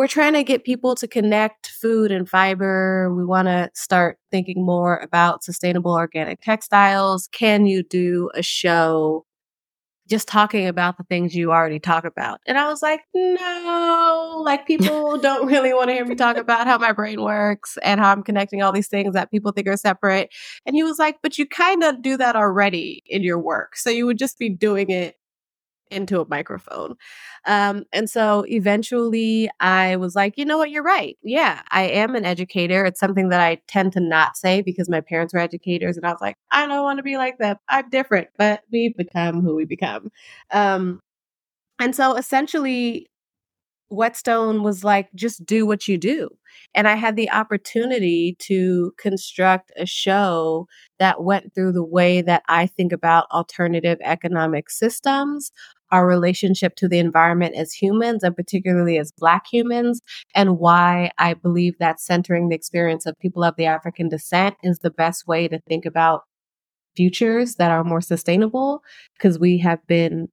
we're 0.00 0.06
trying 0.06 0.32
to 0.32 0.42
get 0.42 0.64
people 0.64 0.94
to 0.94 1.06
connect 1.06 1.68
food 1.68 2.10
and 2.10 2.26
fiber. 2.26 3.12
We 3.14 3.22
want 3.22 3.48
to 3.48 3.68
start 3.74 4.16
thinking 4.30 4.64
more 4.64 4.96
about 4.96 5.44
sustainable 5.44 5.92
organic 5.92 6.40
textiles. 6.40 7.28
Can 7.32 7.66
you 7.66 7.82
do 7.82 8.30
a 8.34 8.42
show 8.42 9.26
just 10.08 10.26
talking 10.26 10.66
about 10.66 10.96
the 10.96 11.04
things 11.04 11.36
you 11.36 11.52
already 11.52 11.78
talk 11.78 12.06
about? 12.06 12.40
And 12.46 12.56
I 12.56 12.68
was 12.68 12.80
like, 12.80 13.02
no, 13.14 14.40
like 14.42 14.66
people 14.66 15.18
don't 15.20 15.46
really 15.46 15.74
want 15.74 15.90
to 15.90 15.92
hear 15.92 16.06
me 16.06 16.14
talk 16.14 16.38
about 16.38 16.66
how 16.66 16.78
my 16.78 16.92
brain 16.92 17.20
works 17.20 17.76
and 17.82 18.00
how 18.00 18.10
I'm 18.10 18.22
connecting 18.22 18.62
all 18.62 18.72
these 18.72 18.88
things 18.88 19.12
that 19.12 19.30
people 19.30 19.52
think 19.52 19.68
are 19.68 19.76
separate. 19.76 20.32
And 20.64 20.74
he 20.74 20.82
was 20.82 20.98
like, 20.98 21.18
but 21.22 21.36
you 21.36 21.44
kind 21.44 21.84
of 21.84 22.00
do 22.00 22.16
that 22.16 22.36
already 22.36 23.02
in 23.04 23.22
your 23.22 23.38
work. 23.38 23.76
So 23.76 23.90
you 23.90 24.06
would 24.06 24.16
just 24.16 24.38
be 24.38 24.48
doing 24.48 24.88
it 24.88 25.19
into 25.90 26.20
a 26.20 26.28
microphone. 26.28 26.96
Um, 27.46 27.84
and 27.92 28.08
so 28.08 28.44
eventually 28.48 29.50
I 29.60 29.96
was 29.96 30.14
like, 30.14 30.36
you 30.36 30.44
know 30.44 30.58
what, 30.58 30.70
you're 30.70 30.82
right. 30.82 31.16
Yeah, 31.22 31.62
I 31.70 31.82
am 31.82 32.14
an 32.14 32.24
educator. 32.24 32.84
It's 32.84 33.00
something 33.00 33.28
that 33.30 33.40
I 33.40 33.60
tend 33.66 33.92
to 33.94 34.00
not 34.00 34.36
say 34.36 34.62
because 34.62 34.88
my 34.88 35.00
parents 35.00 35.34
were 35.34 35.40
educators. 35.40 35.96
And 35.96 36.06
I 36.06 36.12
was 36.12 36.20
like, 36.20 36.36
I 36.50 36.66
don't 36.66 36.84
want 36.84 36.98
to 36.98 37.02
be 37.02 37.16
like 37.16 37.38
them. 37.38 37.56
I'm 37.68 37.88
different, 37.90 38.28
but 38.36 38.62
we 38.72 38.94
become 38.96 39.42
who 39.42 39.54
we 39.54 39.64
become. 39.64 40.10
Um, 40.50 41.00
and 41.80 41.96
so 41.96 42.14
essentially, 42.16 43.06
Whetstone 43.90 44.62
was 44.62 44.84
like, 44.84 45.08
just 45.14 45.44
do 45.44 45.66
what 45.66 45.88
you 45.88 45.98
do. 45.98 46.30
And 46.74 46.86
I 46.86 46.94
had 46.94 47.16
the 47.16 47.30
opportunity 47.30 48.36
to 48.40 48.92
construct 48.98 49.72
a 49.76 49.84
show 49.84 50.68
that 51.00 51.24
went 51.24 51.52
through 51.54 51.72
the 51.72 51.84
way 51.84 52.22
that 52.22 52.44
I 52.48 52.66
think 52.66 52.92
about 52.92 53.26
alternative 53.32 53.98
economic 54.02 54.70
systems, 54.70 55.50
our 55.92 56.06
relationship 56.06 56.74
to 56.76 56.88
the 56.88 56.98
environment 56.98 57.54
as 57.56 57.72
humans 57.72 58.22
and 58.22 58.36
particularly 58.36 58.98
as 58.98 59.12
Black 59.12 59.44
humans, 59.50 60.00
and 60.34 60.58
why 60.58 61.10
I 61.18 61.34
believe 61.34 61.78
that 61.78 62.00
centering 62.00 62.48
the 62.48 62.56
experience 62.56 63.06
of 63.06 63.18
people 63.18 63.44
of 63.44 63.56
the 63.56 63.66
African 63.66 64.08
descent 64.08 64.56
is 64.62 64.78
the 64.78 64.90
best 64.90 65.26
way 65.26 65.48
to 65.48 65.60
think 65.60 65.86
about 65.86 66.22
futures 66.96 67.56
that 67.56 67.70
are 67.70 67.84
more 67.84 68.00
sustainable 68.00 68.82
because 69.14 69.38
we 69.38 69.58
have 69.58 69.84
been 69.86 70.28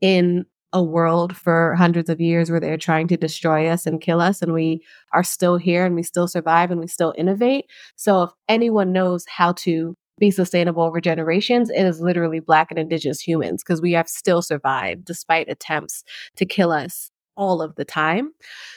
in 0.00 0.46
a 0.72 0.82
world 0.82 1.36
for 1.36 1.74
hundreds 1.76 2.10
of 2.10 2.20
years 2.20 2.50
where 2.50 2.58
they're 2.58 2.76
trying 2.76 3.06
to 3.06 3.16
destroy 3.16 3.68
us 3.68 3.86
and 3.86 4.00
kill 4.00 4.20
us 4.20 4.42
and 4.42 4.52
we 4.52 4.82
are 5.12 5.22
still 5.22 5.56
here 5.56 5.86
and 5.86 5.94
we 5.94 6.02
still 6.02 6.26
survive 6.26 6.70
and 6.70 6.80
we 6.80 6.88
still 6.88 7.14
innovate. 7.16 7.66
So 7.94 8.24
if 8.24 8.30
anyone 8.48 8.92
knows 8.92 9.24
how 9.28 9.52
to 9.52 9.96
be 10.18 10.30
sustainable 10.30 10.82
over 10.82 11.00
generations, 11.00 11.70
it 11.70 11.82
is 11.82 12.00
literally 12.00 12.40
Black 12.40 12.70
and 12.70 12.78
Indigenous 12.78 13.20
humans 13.20 13.62
because 13.62 13.80
we 13.80 13.92
have 13.92 14.08
still 14.08 14.42
survived 14.42 15.04
despite 15.04 15.48
attempts 15.48 16.04
to 16.36 16.44
kill 16.46 16.70
us 16.70 17.10
all 17.36 17.60
of 17.60 17.74
the 17.74 17.84
time. 17.84 18.30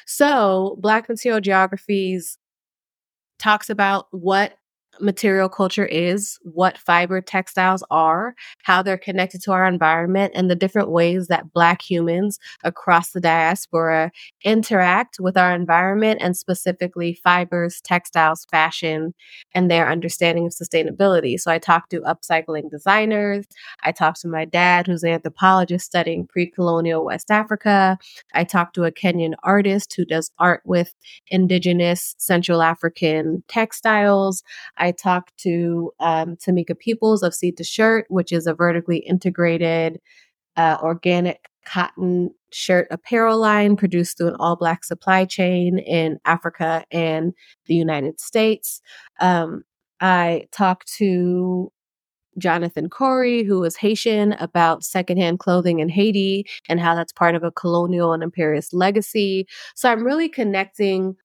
So, 0.05 0.77
Black 0.79 1.07
Material 1.07 1.41
Geographies 1.41 2.37
talks 3.39 3.69
about 3.69 4.07
what 4.11 4.57
material 4.99 5.49
culture 5.49 5.85
is, 5.85 6.37
what 6.43 6.77
fiber 6.77 7.21
textiles 7.21 7.83
are, 7.89 8.35
how 8.63 8.81
they're 8.81 8.97
connected 8.97 9.41
to 9.43 9.51
our 9.51 9.65
environment, 9.65 10.33
and 10.35 10.49
the 10.49 10.55
different 10.55 10.89
ways 10.89 11.27
that 11.27 11.53
Black 11.53 11.81
humans 11.81 12.39
across 12.63 13.11
the 13.11 13.21
diaspora 13.21 14.11
interact 14.43 15.17
with 15.19 15.37
our 15.37 15.53
environment 15.53 16.19
and 16.21 16.35
specifically 16.35 17.19
fibers, 17.23 17.81
textiles, 17.81 18.45
fashion, 18.49 19.13
and 19.53 19.69
their 19.69 19.89
understanding 19.89 20.45
of 20.45 20.53
sustainability. 20.53 21.39
So 21.39 21.51
I 21.51 21.59
talked 21.59 21.91
to 21.91 22.01
upcycling 22.01 22.69
designers. 22.69 23.45
I 23.83 23.91
talked 23.91 24.21
to 24.21 24.27
my 24.27 24.45
dad, 24.45 24.87
who's 24.87 25.03
an 25.03 25.11
anthropologist 25.11 25.85
studying 25.85 26.27
pre 26.27 26.49
colonial 26.49 27.05
West 27.05 27.31
Africa. 27.31 27.97
I 28.33 28.43
talked 28.43 28.75
to 28.75 28.85
a 28.85 28.91
Kenyan 28.91 29.33
artist 29.43 29.93
who 29.95 30.05
does 30.05 30.31
art 30.39 30.61
with 30.65 30.93
indigenous 31.29 32.15
Central 32.17 32.61
African 32.61 33.43
textiles. 33.47 34.43
I 34.77 34.86
I 34.87 34.91
talked 34.93 35.35
to 35.39 35.91
um, 35.99 36.37
Tamika 36.37 36.77
Peoples 36.79 37.21
of 37.21 37.35
Seed 37.35 37.57
to 37.57 37.63
Shirt, 37.65 38.05
which 38.07 38.31
is 38.31 38.47
a 38.47 38.53
vertically 38.53 38.99
integrated 38.99 39.99
uh, 40.55 40.77
organic 40.81 41.49
cotton 41.65 42.29
shirt 42.53 42.87
apparel 42.89 43.37
line 43.37 43.75
produced 43.75 44.17
through 44.17 44.29
an 44.29 44.37
all 44.39 44.55
black 44.55 44.85
supply 44.85 45.25
chain 45.25 45.77
in 45.79 46.19
Africa 46.23 46.85
and 46.89 47.33
the 47.65 47.75
United 47.75 48.21
States. 48.21 48.81
Um, 49.19 49.63
I 49.99 50.47
talked 50.53 50.87
to 50.99 51.69
Jonathan 52.37 52.87
Corey, 52.87 53.43
who 53.43 53.61
is 53.65 53.75
Haitian, 53.75 54.33
about 54.33 54.85
secondhand 54.85 55.39
clothing 55.39 55.79
in 55.79 55.89
Haiti 55.89 56.45
and 56.69 56.79
how 56.79 56.95
that's 56.95 57.11
part 57.11 57.35
of 57.35 57.43
a 57.43 57.51
colonial 57.51 58.13
and 58.13 58.23
imperialist 58.23 58.73
legacy. 58.73 59.47
So 59.75 59.91
I'm 59.91 60.05
really 60.05 60.29
connecting 60.29 61.17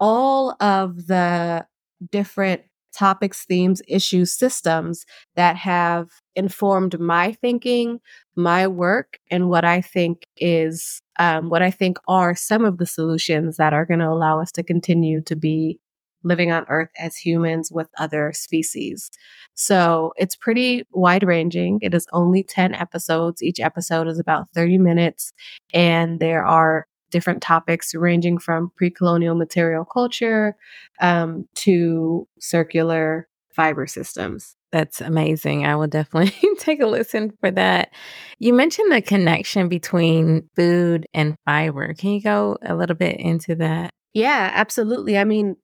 all 0.00 0.56
of 0.60 1.06
the 1.06 1.64
different 2.10 2.62
topics, 2.96 3.44
themes, 3.44 3.82
issues, 3.86 4.32
systems 4.32 5.04
that 5.36 5.56
have 5.56 6.08
informed 6.34 6.98
my 6.98 7.32
thinking, 7.32 8.00
my 8.36 8.66
work, 8.66 9.18
and 9.30 9.48
what 9.48 9.64
I 9.64 9.80
think 9.80 10.26
is 10.36 11.02
um, 11.18 11.48
what 11.50 11.62
I 11.62 11.70
think 11.70 11.98
are 12.08 12.34
some 12.34 12.64
of 12.64 12.78
the 12.78 12.86
solutions 12.86 13.56
that 13.56 13.72
are 13.72 13.86
going 13.86 14.00
to 14.00 14.08
allow 14.08 14.40
us 14.40 14.52
to 14.52 14.62
continue 14.62 15.20
to 15.22 15.36
be 15.36 15.78
living 16.24 16.50
on 16.50 16.66
Earth 16.68 16.90
as 16.98 17.16
humans 17.16 17.70
with 17.70 17.88
other 17.98 18.32
species. 18.34 19.10
So 19.54 20.12
it's 20.16 20.34
pretty 20.34 20.84
wide 20.92 21.22
ranging. 21.22 21.78
It 21.82 21.94
is 21.94 22.06
only 22.12 22.42
10 22.42 22.74
episodes. 22.74 23.42
Each 23.42 23.60
episode 23.60 24.08
is 24.08 24.18
about 24.18 24.48
30 24.54 24.78
minutes, 24.78 25.32
and 25.72 26.18
there 26.18 26.44
are 26.44 26.86
different 27.10 27.42
topics 27.42 27.94
ranging 27.94 28.38
from 28.38 28.72
pre 28.76 28.90
colonial 28.90 29.34
material 29.34 29.84
culture 29.84 30.56
um, 31.00 31.48
to 31.54 32.26
circular 32.38 33.28
fiber 33.56 33.86
systems. 33.86 34.54
That's 34.70 35.00
amazing. 35.00 35.64
I 35.64 35.76
will 35.76 35.86
definitely 35.86 36.36
take 36.58 36.80
a 36.80 36.86
listen 36.86 37.32
for 37.40 37.50
that. 37.52 37.90
You 38.38 38.52
mentioned 38.52 38.92
the 38.92 39.00
connection 39.00 39.68
between 39.68 40.48
food 40.54 41.06
and 41.14 41.36
fiber. 41.46 41.94
Can 41.94 42.10
you 42.10 42.20
go 42.20 42.58
a 42.62 42.74
little 42.74 42.96
bit 42.96 43.18
into 43.18 43.54
that? 43.56 43.90
Yeah, 44.12 44.50
absolutely. 44.54 45.16
I 45.16 45.24
mean, 45.24 45.56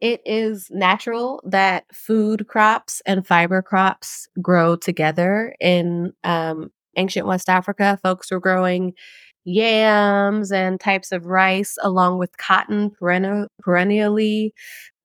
it 0.00 0.22
is 0.24 0.68
natural 0.70 1.42
that 1.44 1.84
food 1.92 2.46
crops 2.46 3.02
and 3.04 3.26
fiber 3.26 3.60
crops 3.60 4.28
grow 4.40 4.76
together 4.76 5.54
in 5.60 6.12
um, 6.24 6.70
ancient 6.96 7.26
West 7.26 7.48
Africa. 7.48 7.98
Folks 8.02 8.30
were 8.30 8.40
growing 8.40 8.94
yams 9.44 10.52
and 10.52 10.80
types 10.80 11.12
of 11.12 11.26
rice 11.26 11.76
along 11.82 12.18
with 12.18 12.36
cotton 12.38 12.90
perennial, 12.90 13.46
perennially. 13.60 14.54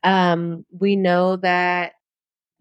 Um, 0.04 0.66
we 0.80 0.96
know 0.96 1.38
that 1.38 1.94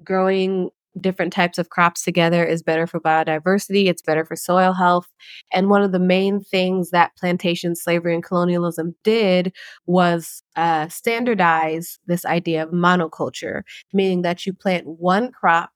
growing 0.05 0.71
different 1.01 1.33
types 1.33 1.59
of 1.59 1.71
crops 1.71 2.05
together 2.05 2.45
is 2.45 2.63
better 2.63 2.87
for 2.87 3.01
biodiversity, 3.01 3.87
it's 3.87 4.03
better 4.03 4.25
for 4.25 4.37
soil 4.37 4.73
health. 4.73 5.09
And 5.53 5.69
one 5.69 5.83
of 5.83 5.93
the 5.93 5.99
main 5.99 6.41
things 6.41 6.91
that 6.91 7.17
plantation 7.19 7.75
slavery 7.75 8.15
and 8.15 8.23
colonialism 8.23 8.95
did 9.03 9.53
was 9.87 10.43
uh, 10.57 10.89
standardize 10.89 11.99
this 12.07 12.25
idea 12.25 12.63
of 12.63 12.71
monoculture, 12.71 13.63
meaning 13.93 14.23
that 14.23 14.47
you 14.47 14.53
plant 14.53 14.87
one 14.87 15.33
crop 15.33 15.71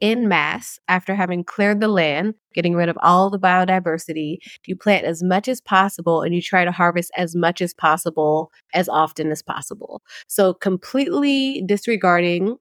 in 0.00 0.28
mass 0.28 0.78
after 0.88 1.14
having 1.14 1.44
cleared 1.44 1.80
the 1.80 1.88
land, 1.88 2.34
getting 2.54 2.74
rid 2.74 2.88
of 2.88 2.98
all 3.02 3.30
the 3.30 3.38
biodiversity. 3.38 4.38
You 4.66 4.76
plant 4.76 5.04
as 5.04 5.22
much 5.22 5.48
as 5.48 5.60
possible 5.60 6.22
and 6.22 6.34
you 6.34 6.42
try 6.42 6.64
to 6.64 6.72
harvest 6.72 7.10
as 7.16 7.34
much 7.36 7.60
as 7.60 7.74
possible 7.74 8.50
as 8.74 8.88
often 8.88 9.30
as 9.30 9.42
possible. 9.42 10.02
So, 10.28 10.54
completely 10.54 11.62
disregarding 11.66 12.56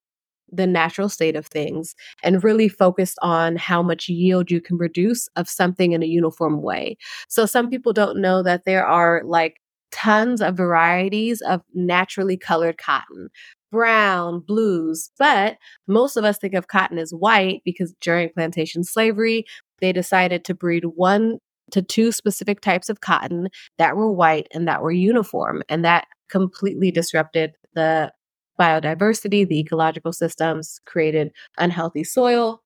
the 0.51 0.65
natural 0.67 1.09
state 1.09 1.35
of 1.35 1.45
things 1.45 1.95
and 2.23 2.43
really 2.43 2.67
focused 2.67 3.19
on 3.21 3.55
how 3.55 3.83
much 3.83 4.09
yield 4.09 4.49
you 4.49 4.59
can 4.59 4.77
produce 4.77 5.27
of 5.35 5.47
something 5.47 5.91
in 5.91 6.01
a 6.01 6.07
uniform 6.07 6.61
way. 6.61 6.97
So 7.27 7.45
some 7.45 7.69
people 7.69 7.93
don't 7.93 8.19
know 8.19 8.41
that 8.43 8.65
there 8.65 8.85
are 8.85 9.21
like 9.25 9.57
tons 9.91 10.41
of 10.41 10.57
varieties 10.57 11.41
of 11.41 11.61
naturally 11.73 12.37
colored 12.37 12.77
cotton. 12.77 13.29
Brown, 13.71 14.39
blues, 14.39 15.11
but 15.19 15.57
most 15.87 16.17
of 16.17 16.23
us 16.23 16.39
think 16.39 16.55
of 16.55 16.67
cotton 16.67 16.97
as 16.97 17.11
white 17.11 17.61
because 17.63 17.93
during 18.01 18.29
plantation 18.29 18.83
slavery, 18.83 19.45
they 19.79 19.93
decided 19.93 20.43
to 20.45 20.55
breed 20.55 20.85
one 20.95 21.37
to 21.71 21.81
two 21.81 22.11
specific 22.11 22.61
types 22.61 22.89
of 22.89 23.01
cotton 23.01 23.47
that 23.77 23.95
were 23.95 24.11
white 24.11 24.47
and 24.53 24.67
that 24.67 24.81
were 24.81 24.91
uniform. 24.91 25.61
And 25.69 25.85
that 25.85 26.07
completely 26.29 26.91
disrupted 26.91 27.53
the 27.75 28.11
biodiversity, 28.59 29.47
the 29.47 29.59
ecological 29.59 30.13
systems, 30.13 30.81
created 30.85 31.31
unhealthy 31.57 32.03
soil. 32.03 32.61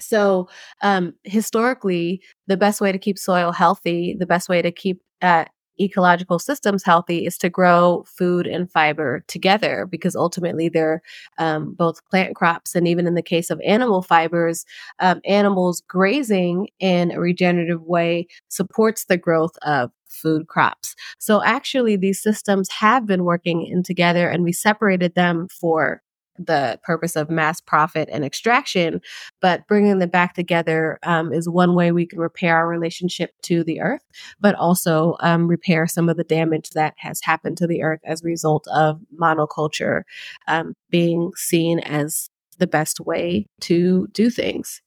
So, 0.00 0.48
um, 0.82 1.14
historically, 1.22 2.20
the 2.48 2.56
best 2.56 2.80
way 2.80 2.90
to 2.90 2.98
keep 2.98 3.18
soil 3.18 3.52
healthy, 3.52 4.16
the 4.18 4.26
best 4.26 4.48
way 4.48 4.60
to 4.60 4.72
keep 4.72 5.00
uh, 5.22 5.44
ecological 5.80 6.38
systems 6.38 6.82
healthy 6.82 7.26
is 7.26 7.38
to 7.38 7.48
grow 7.48 8.04
food 8.06 8.46
and 8.46 8.70
fiber 8.70 9.24
together 9.26 9.86
because 9.90 10.14
ultimately 10.16 10.68
they're 10.68 11.02
um, 11.38 11.72
both 11.74 12.04
plant 12.06 12.34
crops 12.34 12.74
and 12.74 12.86
even 12.86 13.06
in 13.06 13.14
the 13.14 13.22
case 13.22 13.50
of 13.50 13.60
animal 13.64 14.02
fibers 14.02 14.64
um, 15.00 15.20
animals 15.24 15.82
grazing 15.88 16.68
in 16.78 17.10
a 17.10 17.20
regenerative 17.20 17.82
way 17.82 18.26
supports 18.48 19.06
the 19.06 19.16
growth 19.16 19.56
of 19.62 19.90
food 20.14 20.46
crops. 20.46 20.94
So 21.18 21.42
actually, 21.42 21.96
these 21.96 22.22
systems 22.22 22.70
have 22.70 23.04
been 23.04 23.24
working 23.24 23.66
in 23.66 23.82
together, 23.82 24.28
and 24.28 24.44
we 24.44 24.52
separated 24.52 25.14
them 25.14 25.48
for 25.48 26.02
the 26.38 26.78
purpose 26.82 27.16
of 27.16 27.30
mass 27.30 27.60
profit 27.60 28.08
and 28.12 28.24
extraction, 28.24 29.00
but 29.40 29.66
bringing 29.68 29.98
them 29.98 30.08
back 30.08 30.34
together 30.34 30.98
um, 31.02 31.32
is 31.32 31.48
one 31.48 31.74
way 31.74 31.92
we 31.92 32.06
can 32.06 32.18
repair 32.18 32.56
our 32.56 32.68
relationship 32.68 33.30
to 33.42 33.64
the 33.64 33.80
earth, 33.80 34.02
but 34.40 34.54
also 34.54 35.16
um, 35.20 35.46
repair 35.46 35.86
some 35.86 36.08
of 36.08 36.16
the 36.16 36.24
damage 36.24 36.70
that 36.70 36.94
has 36.98 37.20
happened 37.22 37.56
to 37.58 37.66
the 37.66 37.82
earth 37.82 38.00
as 38.04 38.22
a 38.22 38.26
result 38.26 38.66
of 38.72 39.00
monoculture 39.20 40.02
um, 40.48 40.74
being 40.90 41.30
seen 41.36 41.78
as 41.80 42.30
the 42.58 42.66
best 42.66 43.00
way 43.00 43.46
to 43.60 44.06
do 44.12 44.30
things. 44.30 44.80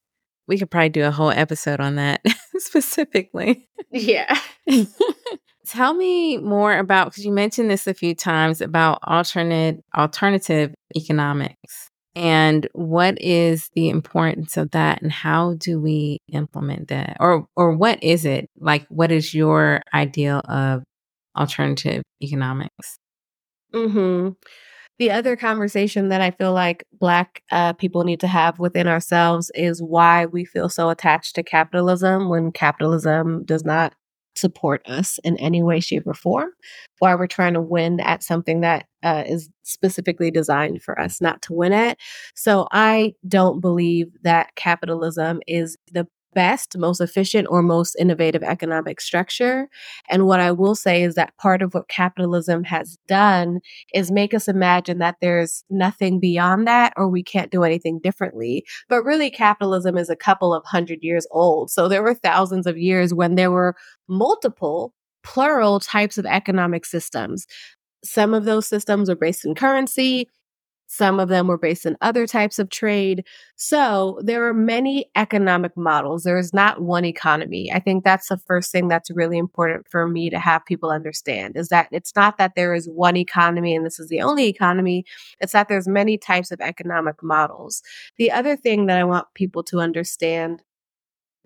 We 0.47 0.57
could 0.57 0.71
probably 0.71 0.89
do 0.89 1.03
a 1.03 1.11
whole 1.11 1.31
episode 1.31 1.81
on 1.81 1.95
that 1.95 2.21
specifically. 2.65 3.67
Yeah. 3.91 4.39
Tell 5.67 5.93
me 5.93 6.37
more 6.37 6.77
about 6.77 7.07
because 7.07 7.25
you 7.25 7.31
mentioned 7.31 7.69
this 7.69 7.87
a 7.87 7.93
few 7.93 8.15
times 8.15 8.61
about 8.61 8.99
alternate 9.03 9.83
alternative 9.97 10.73
economics 10.95 11.89
and 12.17 12.67
what 12.73 13.21
is 13.21 13.69
the 13.75 13.89
importance 13.89 14.57
of 14.57 14.71
that 14.71 15.01
and 15.03 15.11
how 15.11 15.53
do 15.53 15.79
we 15.79 16.19
implement 16.33 16.87
that 16.87 17.15
or 17.19 17.47
or 17.55 17.75
what 17.75 18.01
is 18.01 18.25
it 18.25 18.49
like 18.59 18.87
what 18.87 19.11
is 19.11 19.35
your 19.35 19.81
ideal 19.93 20.39
of 20.45 20.83
alternative 21.37 22.01
economics 22.23 22.97
mhm 23.73 24.35
the 24.99 25.11
other 25.11 25.35
conversation 25.35 26.09
that 26.09 26.21
I 26.21 26.31
feel 26.31 26.53
like 26.53 26.85
Black 26.93 27.43
uh, 27.51 27.73
people 27.73 28.03
need 28.03 28.19
to 28.21 28.27
have 28.27 28.59
within 28.59 28.87
ourselves 28.87 29.51
is 29.53 29.81
why 29.81 30.25
we 30.25 30.43
feel 30.45 30.69
so 30.69 30.89
attached 30.89 31.35
to 31.35 31.43
capitalism 31.43 32.29
when 32.29 32.51
capitalism 32.51 33.43
does 33.45 33.63
not 33.63 33.93
support 34.35 34.81
us 34.87 35.19
in 35.23 35.37
any 35.37 35.63
way, 35.63 35.79
shape, 35.79 36.05
or 36.05 36.13
form. 36.13 36.49
Why 36.99 37.15
we're 37.15 37.27
trying 37.27 37.53
to 37.53 37.61
win 37.61 37.99
at 37.99 38.23
something 38.23 38.61
that 38.61 38.85
uh, 39.03 39.23
is 39.27 39.49
specifically 39.63 40.31
designed 40.31 40.81
for 40.81 40.99
us 40.99 41.21
not 41.21 41.41
to 41.43 41.53
win 41.53 41.73
at. 41.73 41.97
So 42.35 42.67
I 42.71 43.13
don't 43.27 43.59
believe 43.59 44.07
that 44.23 44.55
capitalism 44.55 45.41
is 45.47 45.77
the 45.91 46.07
best, 46.33 46.77
most 46.77 47.01
efficient, 47.01 47.47
or 47.49 47.61
most 47.61 47.95
innovative 47.99 48.43
economic 48.43 49.01
structure. 49.01 49.67
And 50.09 50.25
what 50.25 50.39
I 50.39 50.51
will 50.51 50.75
say 50.75 51.03
is 51.03 51.15
that 51.15 51.35
part 51.37 51.61
of 51.61 51.73
what 51.73 51.87
capitalism 51.89 52.63
has 52.65 52.97
done 53.07 53.59
is 53.93 54.11
make 54.11 54.33
us 54.33 54.47
imagine 54.47 54.99
that 54.99 55.17
there's 55.21 55.63
nothing 55.69 56.19
beyond 56.19 56.67
that 56.67 56.93
or 56.95 57.07
we 57.07 57.23
can't 57.23 57.51
do 57.51 57.63
anything 57.63 57.99
differently. 57.99 58.65
But 58.89 59.03
really, 59.03 59.29
capitalism 59.29 59.97
is 59.97 60.09
a 60.09 60.15
couple 60.15 60.53
of 60.53 60.63
hundred 60.65 60.99
years 61.01 61.25
old. 61.31 61.71
So 61.71 61.87
there 61.87 62.03
were 62.03 62.13
thousands 62.13 62.67
of 62.67 62.77
years 62.77 63.13
when 63.13 63.35
there 63.35 63.51
were 63.51 63.75
multiple 64.07 64.93
plural 65.23 65.79
types 65.79 66.17
of 66.17 66.25
economic 66.25 66.85
systems. 66.85 67.47
Some 68.03 68.33
of 68.33 68.45
those 68.45 68.67
systems 68.67 69.09
are 69.09 69.15
based 69.15 69.43
in 69.43 69.55
currency. 69.55 70.29
Some 70.87 71.19
of 71.19 71.27
them 71.27 71.47
were 71.47 71.57
based 71.57 71.85
in 71.85 71.97
other 72.01 72.25
types 72.25 72.59
of 72.59 72.69
trade. 72.69 73.25
So 73.57 74.19
there 74.23 74.47
are 74.47 74.53
many 74.53 75.11
economic 75.15 75.75
models. 75.75 76.23
There 76.23 76.37
is 76.37 76.53
not 76.53 76.81
one 76.81 77.03
economy. 77.03 77.71
I 77.71 77.79
think 77.79 78.03
that's 78.03 78.29
the 78.29 78.37
first 78.37 78.71
thing 78.71 78.87
that's 78.87 79.11
really 79.11 79.37
important 79.37 79.87
for 79.89 80.07
me 80.07 80.29
to 80.29 80.39
have 80.39 80.65
people 80.65 80.89
understand 80.89 81.57
is 81.57 81.67
that 81.69 81.89
it's 81.91 82.15
not 82.15 82.37
that 82.37 82.55
there 82.55 82.73
is 82.73 82.87
one 82.87 83.17
economy 83.17 83.75
and 83.75 83.85
this 83.85 83.99
is 83.99 84.07
the 84.07 84.21
only 84.21 84.47
economy. 84.47 85.03
It's 85.41 85.51
that 85.51 85.67
there's 85.67 85.87
many 85.87 86.17
types 86.17 86.51
of 86.51 86.61
economic 86.61 87.21
models. 87.21 87.83
The 88.17 88.31
other 88.31 88.55
thing 88.55 88.85
that 88.85 88.97
I 88.97 89.03
want 89.03 89.27
people 89.33 89.63
to 89.63 89.79
understand 89.79 90.63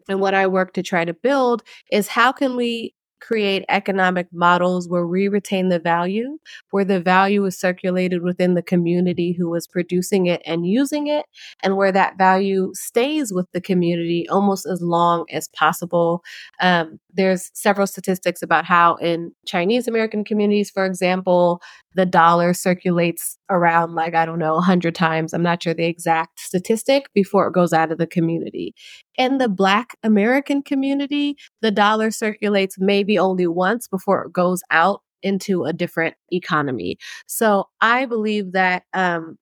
and 0.08 0.20
what 0.20 0.34
I 0.34 0.48
work 0.48 0.74
to 0.74 0.84
try 0.84 1.06
to 1.06 1.14
build 1.14 1.64
is 1.92 2.08
how 2.08 2.32
can 2.32 2.56
we 2.56 2.94
create 3.22 3.64
economic 3.70 4.28
models 4.34 4.90
where 4.90 5.08
we 5.08 5.28
retain 5.28 5.70
the 5.70 5.80
value, 5.80 6.38
where 6.72 6.84
the 6.84 7.00
value 7.00 7.46
is 7.46 7.58
circulated 7.58 8.24
within 8.24 8.56
the 8.56 8.64
community 8.64 9.32
who 9.32 9.54
is 9.56 9.68
producing 9.68 10.26
it 10.26 10.42
and 10.46 10.68
using 10.68 11.08
it, 11.08 11.26
and 11.64 11.78
where 11.78 11.92
that 11.92 12.18
value 12.18 12.72
stays 12.74 13.32
with 13.32 13.52
the 13.52 13.62
community 13.62 14.28
almost 14.30 14.66
as 14.66 14.82
long 14.82 15.26
as 15.32 15.48
possible. 15.50 16.24
Um, 16.60 17.00
there's 17.14 17.52
several 17.54 17.88
statistics 17.88 18.42
about 18.42 18.66
how 18.66 18.96
in 18.96 19.32
Chinese 19.46 19.88
American 19.88 20.24
communities, 20.24 20.70
for 20.70 20.86
example, 20.86 21.62
the 21.96 22.06
dollar 22.06 22.54
circulates 22.54 23.38
around 23.50 23.94
like 23.96 24.16
i 24.16 24.26
don't 24.26 24.40
know 24.40 24.56
100 24.56 24.96
times. 24.96 25.34
I'm 25.34 25.44
not 25.44 25.64
sure 25.64 25.74
the 25.74 25.86
exact 25.86 26.40
statistic 26.40 27.10
before 27.14 27.48
it 27.48 27.54
goes 27.54 27.74
out 27.74 27.92
of 27.92 27.98
the 27.98 28.08
community. 28.08 28.74
In 29.18 29.38
the 29.38 29.50
black 29.50 29.96
american 30.04 30.62
community 30.62 31.36
the 31.62 31.72
dollar 31.72 32.12
circulates 32.12 32.78
maybe 32.80 33.18
only 33.20 33.48
once 33.48 33.88
before 33.88 34.24
it 34.26 34.34
goes 34.34 34.62
out 34.72 35.02
into 35.24 35.66
a 35.66 35.74
different 35.74 36.16
economy. 36.32 36.98
So 37.28 37.66
i 37.82 38.06
believe 38.06 38.54
that 38.54 38.84
um, 38.94 39.38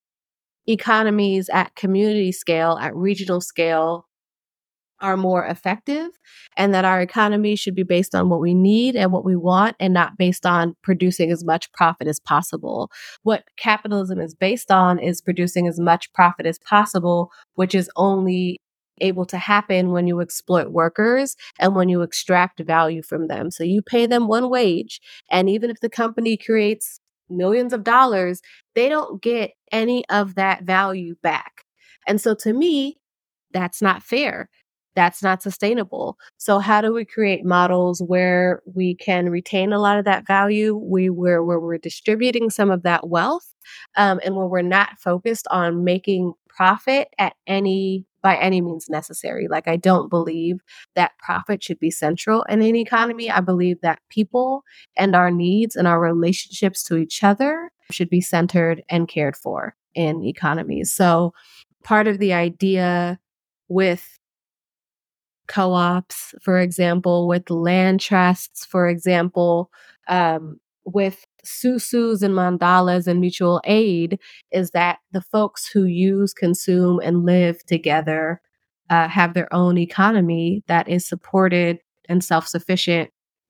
economies 0.68 1.50
at 1.50 1.76
community 1.76 2.32
scale 2.32 2.78
at 2.82 2.96
regional 2.96 3.42
scale 3.42 4.09
are 5.02 5.18
more 5.18 5.46
effective 5.46 6.10
and 6.58 6.74
that 6.74 6.86
our 6.86 7.02
economy 7.02 7.56
should 7.56 7.76
be 7.76 7.84
based 7.84 8.14
on 8.16 8.30
what 8.30 8.42
we 8.42 8.54
need 8.54 8.96
and 8.96 9.12
what 9.12 9.26
we 9.26 9.36
want 9.36 9.76
and 9.80 9.94
not 9.94 10.18
based 10.18 10.46
on 10.46 10.76
producing 10.84 11.32
as 11.32 11.44
much 11.44 11.72
profit 11.72 12.08
as 12.08 12.20
possible. 12.20 12.92
What 13.24 13.44
capitalism 13.58 14.20
is 14.20 14.36
based 14.36 14.72
on 14.72 15.00
is 15.00 15.22
producing 15.22 15.68
as 15.68 15.80
much 15.80 16.12
profit 16.14 16.46
as 16.46 16.60
possible, 16.60 17.32
which 17.56 17.74
is 17.76 17.90
only 17.96 18.58
able 19.02 19.26
to 19.26 19.38
happen 19.38 19.92
when 19.92 20.08
you 20.08 20.20
exploit 20.20 20.72
workers 20.72 21.36
and 21.58 21.76
when 21.76 21.90
you 21.90 22.02
extract 22.02 22.60
value 22.60 23.02
from 23.02 23.28
them. 23.28 23.50
So 23.52 23.64
you 23.64 23.82
pay 23.82 24.06
them 24.06 24.28
one 24.28 24.50
wage 24.50 25.00
and 25.32 25.50
even 25.50 25.70
if 25.70 25.80
the 25.80 25.90
company 25.90 26.38
creates 26.38 27.00
millions 27.30 27.74
of 27.74 27.84
dollars, 27.84 28.42
they 28.76 28.90
don't 28.90 29.22
get 29.22 29.52
any 29.72 30.04
of 30.10 30.36
that 30.36 30.64
value 30.64 31.16
back. 31.22 31.64
And 32.08 32.20
so 32.20 32.34
to 32.36 32.54
me, 32.54 32.98
that's 33.52 33.82
not 33.82 34.04
fair 34.04 34.50
that's 35.00 35.24
not 35.24 35.42
sustainable. 35.42 36.18
So 36.36 36.60
how 36.60 36.82
do 36.82 36.94
we 36.94 37.06
create 37.06 37.46
models 37.46 38.02
where 38.06 38.62
we 38.66 38.96
can 38.96 39.30
retain 39.30 39.72
a 39.72 39.80
lot 39.80 39.98
of 39.98 40.04
that 40.04 40.28
value? 40.28 40.76
We 40.76 41.10
where 41.10 41.42
where 41.42 41.58
we're 41.58 41.78
distributing 41.78 42.50
some 42.50 42.70
of 42.70 42.84
that 42.84 43.08
wealth, 43.08 43.56
um, 43.96 44.20
and 44.26 44.36
where 44.36 44.48
we're 44.48 44.62
not 44.62 45.00
focused 45.00 45.48
on 45.52 45.86
making 45.86 46.34
profit 46.50 47.08
at 47.18 47.36
any 47.48 48.06
by 48.22 48.36
any 48.36 48.60
means 48.60 48.90
necessary. 48.90 49.48
Like 49.50 49.70
I 49.70 49.78
don't 49.78 50.10
believe 50.10 50.58
that 50.96 51.18
profit 51.20 51.64
should 51.64 51.80
be 51.80 51.92
central 51.92 52.44
in 52.50 52.62
an 52.62 52.76
economy. 52.76 53.32
I 53.32 53.40
believe 53.40 53.80
that 53.80 54.02
people 54.10 54.64
and 54.98 55.16
our 55.16 55.32
needs 55.32 55.78
and 55.78 55.88
our 55.88 56.02
relationships 56.02 56.84
to 56.84 56.98
each 56.98 57.24
other 57.24 57.72
should 57.90 58.10
be 58.10 58.20
centered 58.20 58.84
and 58.90 59.08
cared 59.08 59.38
for 59.38 59.78
in 59.96 60.26
economies. 60.26 60.92
So 60.92 61.32
part 61.86 62.06
of 62.06 62.18
the 62.18 62.34
idea 62.34 63.18
with 63.70 64.19
co 65.50 65.74
ops, 65.74 66.34
for 66.42 66.60
example, 66.60 67.28
with 67.28 67.50
land 67.50 68.00
trusts, 68.00 68.66
for 68.66 68.88
example, 68.88 69.70
um, 70.08 70.60
with 70.86 71.26
susus 71.44 72.22
and 72.22 72.34
mandalas 72.34 73.08
and 73.08 73.20
mutual 73.20 73.60
aid, 73.66 74.20
is 74.52 74.72
that 74.72 75.00
the 75.12 75.22
folks 75.22 75.68
who 75.68 75.86
use, 75.86 76.34
consume, 76.34 77.00
and 77.04 77.26
live 77.26 77.66
together 77.66 78.42
uh, 78.90 79.08
have 79.08 79.34
their 79.34 79.54
own 79.54 79.78
economy 79.78 80.64
that 80.68 80.88
is 80.88 81.06
supported 81.06 81.80
and 82.08 82.24
self 82.24 82.48
sufficient 82.48 83.10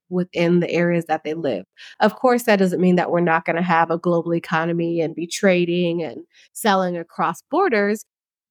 within 0.10 0.60
the 0.60 0.72
areas 0.72 1.06
that 1.06 1.24
they 1.24 1.34
live. 1.34 1.66
Of 2.00 2.16
course, 2.16 2.44
that 2.44 2.58
doesn't 2.58 2.82
mean 2.82 2.96
that 2.96 3.12
we're 3.12 3.20
not 3.20 3.46
going 3.46 3.58
to 3.58 3.62
have 3.62 3.92
a 3.92 3.98
global 3.98 4.34
economy 4.34 5.02
and 5.02 5.14
be 5.14 5.28
trading 5.28 6.02
and 6.02 6.24
selling 6.54 6.98
across 6.98 7.44
borders. 7.52 8.06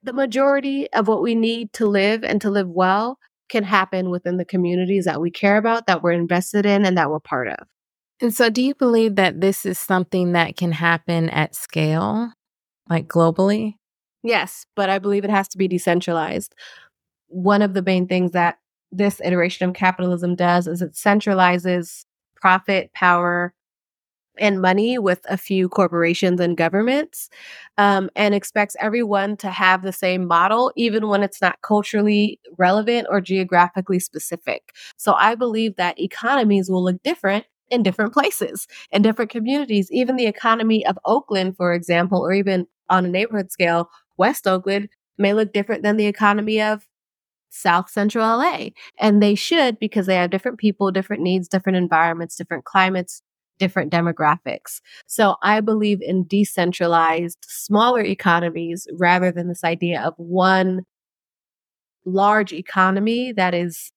The 0.04 0.12
majority 0.12 0.90
of 0.92 1.08
what 1.08 1.22
we 1.22 1.34
need 1.34 1.72
to 1.74 1.87
live 1.87 2.22
and 2.22 2.40
to 2.42 2.50
live 2.50 2.68
well 2.68 3.18
can 3.48 3.64
happen 3.64 4.11
within 4.11 4.37
the 4.37 4.44
communities 4.44 5.04
that 5.04 5.20
we 5.20 5.30
care 5.30 5.56
about, 5.56 5.87
that 5.87 6.02
we're 6.02 6.12
invested 6.12 6.66
in, 6.66 6.84
and 6.84 6.96
that 6.98 7.11
we're 7.11 7.20
part 7.20 7.48
of. 7.48 7.66
And 8.20 8.34
so, 8.34 8.50
do 8.50 8.62
you 8.62 8.74
believe 8.74 9.16
that 9.16 9.40
this 9.40 9.64
is 9.64 9.78
something 9.78 10.32
that 10.32 10.56
can 10.56 10.72
happen 10.72 11.30
at 11.30 11.54
scale, 11.54 12.32
like 12.88 13.06
globally? 13.06 13.74
Yes, 14.22 14.66
but 14.74 14.90
I 14.90 14.98
believe 14.98 15.24
it 15.24 15.30
has 15.30 15.48
to 15.48 15.58
be 15.58 15.68
decentralized. 15.68 16.54
One 17.28 17.62
of 17.62 17.74
the 17.74 17.82
main 17.82 18.08
things 18.08 18.32
that 18.32 18.58
this 18.90 19.20
iteration 19.24 19.68
of 19.68 19.74
capitalism 19.74 20.34
does 20.34 20.66
is 20.66 20.82
it 20.82 20.94
centralizes 20.94 22.04
profit, 22.40 22.92
power, 22.94 23.52
and 24.40 24.61
money 24.61 24.98
with 24.98 25.20
a 25.29 25.37
few 25.37 25.68
corporations 25.68 26.40
and 26.40 26.57
governments 26.57 27.29
um, 27.77 28.11
and 28.16 28.35
expects 28.35 28.77
everyone 28.81 29.37
to 29.38 29.51
have 29.51 29.83
the 29.83 29.92
same 29.92 30.27
model, 30.27 30.72
even 30.77 31.09
when 31.09 31.22
it's 31.22 31.40
not 31.40 31.61
culturally 31.62 32.40
relevant 32.57 33.07
or 33.11 33.20
geographically 33.20 33.98
specific. 33.98 34.74
So 34.96 35.14
I 35.14 35.35
believe 35.35 35.77
that 35.77 36.01
economies 36.01 36.70
will 36.70 36.85
look 36.85 37.03
different 37.03 37.46
in 37.70 37.83
different 37.83 38.12
places, 38.12 38.66
in 38.90 39.03
different 39.03 39.31
communities. 39.31 39.90
Even 39.90 40.16
the 40.16 40.27
economy 40.27 40.87
of 40.87 40.98
Oakland, 41.05 41.57
for 41.57 41.72
example, 41.72 42.20
or 42.20 42.33
even 42.33 42.66
on 42.88 43.05
a 43.05 43.09
neighborhood 43.09 43.51
scale, 43.53 43.90
West 44.16 44.46
Oakland 44.46 44.88
may 45.18 45.35
look 45.35 45.53
different 45.53 45.83
than 45.83 45.96
the 45.96 46.07
economy 46.07 46.61
of 46.61 46.87
South 47.51 47.90
Central 47.90 48.38
LA. 48.38 48.68
And 48.98 49.22
they 49.22 49.35
should 49.35 49.79
because 49.79 50.07
they 50.07 50.16
have 50.16 50.31
different 50.31 50.59
people, 50.59 50.90
different 50.90 51.22
needs, 51.22 51.48
different 51.48 51.77
environments, 51.77 52.37
different 52.37 52.64
climates, 52.64 53.22
different 53.58 53.92
demographics. 53.92 54.80
So 55.06 55.36
I 55.42 55.60
believe 55.60 56.00
in 56.00 56.26
decentralized, 56.26 57.38
smaller 57.46 58.00
economies 58.00 58.86
rather 58.98 59.30
than 59.32 59.48
this 59.48 59.64
idea 59.64 60.02
of 60.02 60.14
one 60.16 60.82
large 62.04 62.52
economy 62.52 63.32
that 63.32 63.54
is 63.54 63.92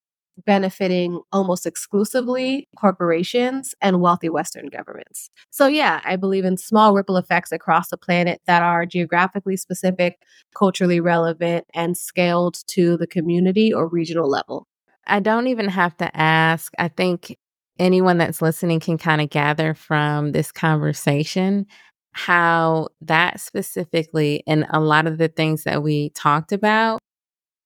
benefiting 0.45 1.21
almost 1.31 1.65
exclusively 1.65 2.67
corporations 2.77 3.75
and 3.81 4.01
wealthy 4.01 4.29
Western 4.29 4.67
governments. 4.67 5.29
So, 5.51 5.67
yeah, 5.67 6.01
I 6.03 6.15
believe 6.15 6.45
in 6.45 6.57
small 6.57 6.93
ripple 6.93 7.17
effects 7.17 7.51
across 7.51 7.89
the 7.89 7.97
planet 7.97 8.41
that 8.47 8.63
are 8.63 8.85
geographically 8.85 9.57
specific, 9.57 10.21
culturally 10.55 10.99
relevant, 10.99 11.65
and 11.73 11.97
scaled 11.97 12.57
to 12.67 12.97
the 12.97 13.07
community 13.07 13.73
or 13.73 13.87
regional 13.87 14.29
level. 14.29 14.67
I 15.05 15.19
don't 15.19 15.47
even 15.47 15.67
have 15.69 15.95
to 15.97 16.15
ask. 16.15 16.73
I 16.79 16.87
think 16.87 17.37
anyone 17.79 18.17
that's 18.17 18.41
listening 18.41 18.79
can 18.79 18.97
kind 18.97 19.21
of 19.21 19.29
gather 19.29 19.73
from 19.73 20.31
this 20.31 20.51
conversation 20.51 21.65
how 22.13 22.89
that 23.01 23.39
specifically 23.39 24.43
and 24.45 24.65
a 24.69 24.79
lot 24.79 25.07
of 25.07 25.17
the 25.17 25.29
things 25.29 25.63
that 25.63 25.81
we 25.81 26.09
talked 26.09 26.51
about 26.51 26.99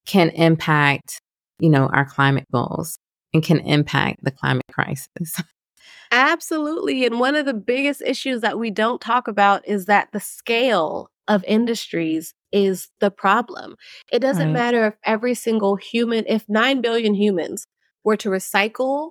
can 0.06 0.30
impact, 0.30 1.20
you 1.58 1.68
know, 1.68 1.86
our 1.86 2.04
climate 2.04 2.46
goals 2.52 2.98
and 3.34 3.42
can 3.42 3.58
impact 3.60 4.22
the 4.22 4.30
climate 4.30 4.66
crisis. 4.70 5.40
Absolutely. 6.12 7.04
And 7.04 7.18
one 7.18 7.34
of 7.34 7.46
the 7.46 7.54
biggest 7.54 8.00
issues 8.02 8.40
that 8.42 8.58
we 8.58 8.70
don't 8.70 9.00
talk 9.00 9.26
about 9.26 9.66
is 9.66 9.86
that 9.86 10.08
the 10.12 10.20
scale 10.20 11.10
of 11.26 11.42
industries 11.44 12.32
is 12.52 12.88
the 13.00 13.10
problem. 13.10 13.74
It 14.12 14.20
doesn't 14.20 14.46
right. 14.46 14.52
matter 14.52 14.86
if 14.86 14.94
every 15.04 15.34
single 15.34 15.74
human, 15.74 16.24
if 16.28 16.48
9 16.48 16.80
billion 16.80 17.14
humans 17.14 17.66
were 18.04 18.16
to 18.18 18.28
recycle 18.28 19.10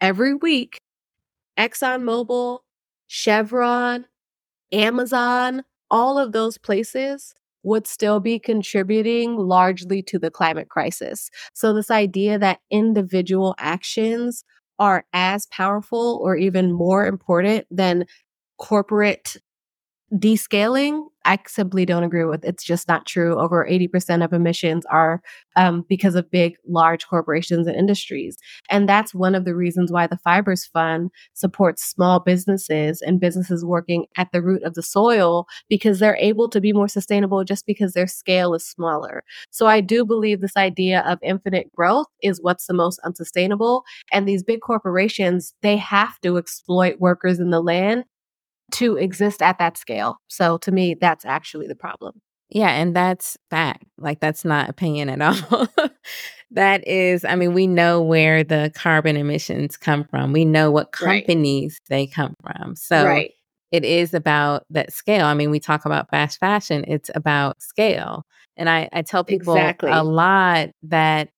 every 0.00 0.34
week, 0.34 0.80
ExxonMobil, 1.58 2.60
Chevron, 3.06 4.06
Amazon, 4.72 5.62
all 5.90 6.18
of 6.18 6.32
those 6.32 6.58
places 6.58 7.34
would 7.62 7.86
still 7.86 8.20
be 8.20 8.38
contributing 8.38 9.36
largely 9.36 10.02
to 10.02 10.18
the 10.18 10.30
climate 10.30 10.68
crisis. 10.68 11.30
So, 11.54 11.72
this 11.72 11.90
idea 11.90 12.38
that 12.38 12.60
individual 12.70 13.54
actions 13.58 14.44
are 14.78 15.04
as 15.12 15.46
powerful 15.46 16.20
or 16.22 16.36
even 16.36 16.72
more 16.72 17.06
important 17.06 17.66
than 17.70 18.06
corporate 18.58 19.36
descaling 20.12 21.06
I 21.26 21.40
simply 21.48 21.84
don't 21.84 22.04
agree 22.04 22.24
with. 22.24 22.44
It's 22.44 22.62
just 22.62 22.86
not 22.86 23.04
true. 23.04 23.38
Over 23.38 23.66
80% 23.68 24.24
of 24.24 24.32
emissions 24.32 24.86
are 24.86 25.20
um, 25.56 25.84
because 25.88 26.14
of 26.14 26.30
big, 26.30 26.54
large 26.68 27.06
corporations 27.08 27.66
and 27.66 27.76
industries. 27.76 28.38
And 28.70 28.88
that's 28.88 29.12
one 29.12 29.34
of 29.34 29.44
the 29.44 29.54
reasons 29.54 29.90
why 29.90 30.06
the 30.06 30.18
Fibers 30.18 30.66
Fund 30.66 31.10
supports 31.34 31.84
small 31.84 32.20
businesses 32.20 33.02
and 33.02 33.18
businesses 33.20 33.64
working 33.64 34.06
at 34.16 34.30
the 34.32 34.40
root 34.40 34.62
of 34.62 34.74
the 34.74 34.82
soil 34.82 35.46
because 35.68 35.98
they're 35.98 36.16
able 36.16 36.48
to 36.48 36.60
be 36.60 36.72
more 36.72 36.88
sustainable 36.88 37.42
just 37.42 37.66
because 37.66 37.92
their 37.92 38.06
scale 38.06 38.54
is 38.54 38.64
smaller. 38.64 39.24
So 39.50 39.66
I 39.66 39.80
do 39.80 40.04
believe 40.04 40.40
this 40.40 40.56
idea 40.56 41.00
of 41.00 41.18
infinite 41.22 41.72
growth 41.74 42.06
is 42.22 42.40
what's 42.40 42.66
the 42.66 42.74
most 42.74 43.00
unsustainable. 43.04 43.82
And 44.12 44.28
these 44.28 44.44
big 44.44 44.60
corporations, 44.60 45.54
they 45.62 45.76
have 45.76 46.20
to 46.20 46.38
exploit 46.38 47.00
workers 47.00 47.40
in 47.40 47.50
the 47.50 47.60
land 47.60 48.04
to 48.72 48.96
exist 48.96 49.42
at 49.42 49.58
that 49.58 49.76
scale. 49.76 50.18
So 50.28 50.58
to 50.58 50.72
me, 50.72 50.94
that's 50.94 51.24
actually 51.24 51.66
the 51.66 51.76
problem. 51.76 52.20
Yeah, 52.48 52.70
and 52.70 52.94
that's 52.94 53.36
fact. 53.50 53.84
Like 53.98 54.20
that's 54.20 54.44
not 54.44 54.70
opinion 54.70 55.08
at 55.08 55.20
all. 55.52 55.68
that 56.52 56.86
is, 56.86 57.24
I 57.24 57.34
mean, 57.34 57.54
we 57.54 57.66
know 57.66 58.02
where 58.02 58.44
the 58.44 58.72
carbon 58.74 59.16
emissions 59.16 59.76
come 59.76 60.04
from. 60.04 60.32
We 60.32 60.44
know 60.44 60.70
what 60.70 60.92
companies 60.92 61.80
right. 61.82 61.96
they 61.96 62.06
come 62.06 62.34
from. 62.40 62.76
So 62.76 63.04
right. 63.04 63.32
it 63.72 63.84
is 63.84 64.14
about 64.14 64.64
that 64.70 64.92
scale. 64.92 65.26
I 65.26 65.34
mean, 65.34 65.50
we 65.50 65.58
talk 65.58 65.84
about 65.84 66.10
fast 66.10 66.38
fashion, 66.38 66.84
it's 66.86 67.10
about 67.14 67.60
scale. 67.60 68.24
And 68.56 68.70
I, 68.70 68.88
I 68.92 69.02
tell 69.02 69.24
people 69.24 69.54
exactly. 69.54 69.90
a 69.90 70.02
lot 70.02 70.70
that 70.84 71.28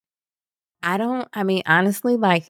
I 0.82 0.98
don't, 0.98 1.26
I 1.32 1.42
mean, 1.42 1.62
honestly, 1.66 2.16
like 2.16 2.48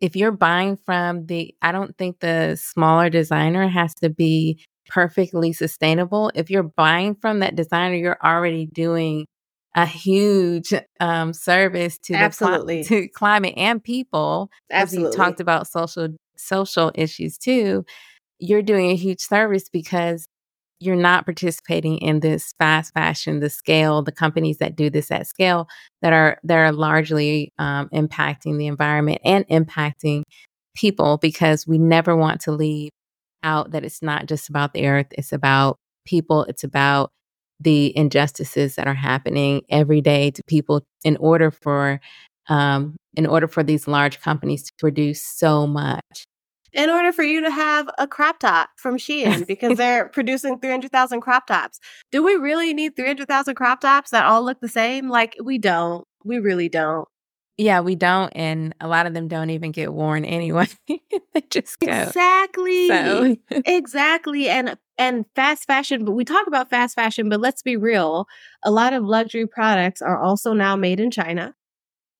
if 0.00 0.16
you're 0.16 0.32
buying 0.32 0.76
from 0.84 1.26
the, 1.26 1.54
I 1.62 1.72
don't 1.72 1.96
think 1.96 2.20
the 2.20 2.56
smaller 2.56 3.10
designer 3.10 3.68
has 3.68 3.94
to 3.96 4.10
be 4.10 4.64
perfectly 4.88 5.52
sustainable. 5.52 6.30
If 6.34 6.50
you're 6.50 6.62
buying 6.62 7.14
from 7.14 7.40
that 7.40 7.54
designer, 7.54 7.94
you're 7.94 8.18
already 8.22 8.66
doing 8.66 9.26
a 9.74 9.86
huge 9.86 10.72
um, 10.98 11.32
service 11.32 11.98
to 11.98 12.14
absolutely 12.14 12.82
the 12.82 12.88
to 12.88 13.08
climate 13.08 13.54
and 13.56 13.82
people. 13.82 14.50
Absolutely, 14.70 15.10
you 15.10 15.16
talked 15.16 15.40
about 15.40 15.68
social 15.68 16.08
social 16.36 16.90
issues 16.94 17.38
too. 17.38 17.84
You're 18.38 18.62
doing 18.62 18.90
a 18.90 18.96
huge 18.96 19.20
service 19.20 19.68
because 19.68 20.26
you're 20.80 20.96
not 20.96 21.26
participating 21.26 21.98
in 21.98 22.20
this 22.20 22.54
fast 22.58 22.94
fashion, 22.94 23.40
the 23.40 23.50
scale, 23.50 24.02
the 24.02 24.12
companies 24.12 24.58
that 24.58 24.74
do 24.74 24.88
this 24.88 25.10
at 25.10 25.26
scale 25.26 25.68
that 26.00 26.12
are 26.12 26.38
that 26.42 26.56
are 26.56 26.72
largely 26.72 27.52
um, 27.58 27.88
impacting 27.90 28.58
the 28.58 28.66
environment 28.66 29.20
and 29.24 29.46
impacting 29.48 30.22
people 30.74 31.18
because 31.18 31.66
we 31.66 31.78
never 31.78 32.16
want 32.16 32.40
to 32.40 32.52
leave 32.52 32.90
out 33.42 33.72
that 33.72 33.84
it's 33.84 34.02
not 34.02 34.26
just 34.26 34.48
about 34.48 34.72
the 34.72 34.86
earth, 34.86 35.06
it's 35.12 35.32
about 35.32 35.76
people, 36.06 36.44
it's 36.44 36.64
about 36.64 37.10
the 37.60 37.96
injustices 37.96 38.76
that 38.76 38.86
are 38.86 38.94
happening 38.94 39.62
every 39.68 40.00
day 40.00 40.30
to 40.30 40.42
people 40.46 40.82
in 41.04 41.16
order 41.18 41.50
for 41.50 42.00
um, 42.48 42.96
in 43.16 43.26
order 43.26 43.46
for 43.46 43.62
these 43.62 43.86
large 43.86 44.20
companies 44.20 44.64
to 44.64 44.72
produce 44.78 45.24
so 45.24 45.66
much. 45.66 46.24
In 46.72 46.90
order 46.90 47.12
for 47.12 47.22
you 47.22 47.40
to 47.42 47.50
have 47.50 47.88
a 47.98 48.06
crop 48.06 48.38
top 48.40 48.70
from 48.76 48.96
Shein 48.96 49.46
because 49.46 49.76
they're 49.78 50.08
producing 50.08 50.58
300,000 50.58 51.20
crop 51.20 51.46
tops. 51.46 51.80
Do 52.12 52.22
we 52.22 52.34
really 52.34 52.72
need 52.74 52.96
300,000 52.96 53.54
crop 53.54 53.80
tops 53.80 54.10
that 54.10 54.24
all 54.24 54.44
look 54.44 54.60
the 54.60 54.68
same? 54.68 55.08
Like, 55.08 55.36
we 55.42 55.58
don't. 55.58 56.06
We 56.24 56.38
really 56.38 56.68
don't. 56.68 57.08
Yeah, 57.60 57.80
we 57.80 57.94
don't, 57.94 58.30
and 58.30 58.74
a 58.80 58.88
lot 58.88 59.04
of 59.04 59.12
them 59.12 59.28
don't 59.28 59.50
even 59.50 59.70
get 59.70 59.92
worn 59.92 60.24
anyway. 60.24 60.66
they 60.88 61.42
just 61.50 61.78
go 61.78 61.92
exactly, 61.92 62.88
so. 62.88 63.36
exactly, 63.66 64.48
and 64.48 64.78
and 64.96 65.26
fast 65.36 65.66
fashion. 65.66 66.06
But 66.06 66.12
we 66.12 66.24
talk 66.24 66.46
about 66.46 66.70
fast 66.70 66.94
fashion, 66.94 67.28
but 67.28 67.38
let's 67.38 67.62
be 67.62 67.76
real. 67.76 68.26
A 68.64 68.70
lot 68.70 68.94
of 68.94 69.04
luxury 69.04 69.46
products 69.46 70.00
are 70.00 70.18
also 70.18 70.54
now 70.54 70.74
made 70.74 71.00
in 71.00 71.10
China. 71.10 71.54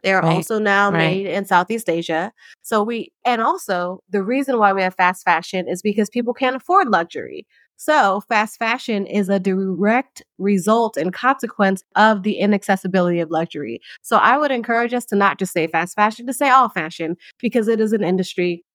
They 0.02 0.12
are 0.12 0.22
right. 0.22 0.36
also 0.36 0.58
now 0.58 0.90
right. 0.90 0.98
made 0.98 1.26
in 1.26 1.44
Southeast 1.44 1.88
Asia. 1.88 2.32
So 2.62 2.82
we, 2.82 3.12
and 3.24 3.40
also 3.40 4.00
the 4.10 4.22
reason 4.22 4.58
why 4.58 4.72
we 4.72 4.82
have 4.82 4.94
fast 4.94 5.24
fashion 5.24 5.66
is 5.68 5.82
because 5.82 6.08
people 6.08 6.34
can't 6.34 6.56
afford 6.56 6.88
luxury. 6.88 7.46
So, 7.76 8.20
fast 8.28 8.58
fashion 8.58 9.06
is 9.06 9.30
a 9.30 9.40
direct 9.40 10.22
result 10.36 10.98
and 10.98 11.14
consequence 11.14 11.82
of 11.96 12.24
the 12.24 12.38
inaccessibility 12.38 13.20
of 13.20 13.30
luxury. 13.30 13.80
So, 14.02 14.18
I 14.18 14.36
would 14.36 14.50
encourage 14.50 14.92
us 14.92 15.06
to 15.06 15.16
not 15.16 15.38
just 15.38 15.54
say 15.54 15.66
fast 15.66 15.96
fashion, 15.96 16.26
to 16.26 16.34
say 16.34 16.50
all 16.50 16.68
fashion, 16.68 17.16
because 17.38 17.68
it 17.68 17.80
is 17.80 17.94
an 17.94 18.04
industry 18.04 18.66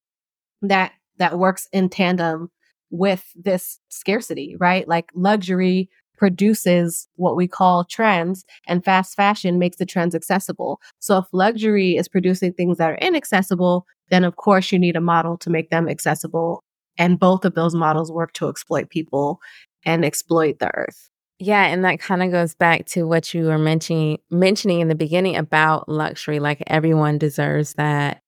that 0.63 0.93
that 1.17 1.38
works 1.38 1.67
in 1.71 1.89
tandem 1.89 2.49
with 2.89 3.31
this 3.35 3.79
scarcity, 3.89 4.55
right? 4.59 4.88
Like 4.88 5.11
luxury 5.13 5.89
produces 6.17 7.08
what 7.15 7.36
we 7.36 7.47
call 7.47 7.86
trends 7.86 8.45
and 8.67 8.84
fast 8.84 9.15
fashion 9.15 9.60
makes 9.60 9.78
the 9.78 9.86
trends 9.86 10.15
accessible. 10.15 10.80
So 10.99 11.17
if 11.17 11.25
luxury 11.32 11.97
is 11.97 12.08
producing 12.08 12.54
things 12.54 12.78
that 12.78 12.91
are 12.91 12.97
inaccessible, 12.97 13.86
then 14.10 14.23
of 14.23 14.36
course 14.36 14.71
you 14.71 14.80
need 14.80 14.95
a 14.95 15.01
model 15.01 15.38
to 15.38 15.49
make 15.49 15.69
them 15.69 15.88
accessible 15.88 16.63
and 16.97 17.19
both 17.19 17.45
of 17.45 17.56
those 17.56 17.75
models 17.75 18.12
work 18.12 18.34
to 18.34 18.47
exploit 18.47 18.89
people 18.89 19.39
and 19.86 20.06
exploit 20.06 20.60
the 20.60 20.73
earth. 20.75 21.10
Yeah, 21.39 21.65
and 21.65 21.84
that 21.84 21.99
kind 21.99 22.23
of 22.23 22.32
goes 22.32 22.56
back 22.56 22.86
to 22.88 23.04
what 23.04 23.34
you 23.34 23.45
were 23.45 23.58
mentioning 23.58 24.19
mentioning 24.32 24.80
in 24.80 24.88
the 24.88 24.95
beginning 24.95 25.36
about 25.36 25.89
luxury 25.89 26.39
like 26.39 26.63
everyone 26.67 27.17
deserves 27.17 27.73
that. 27.73 28.21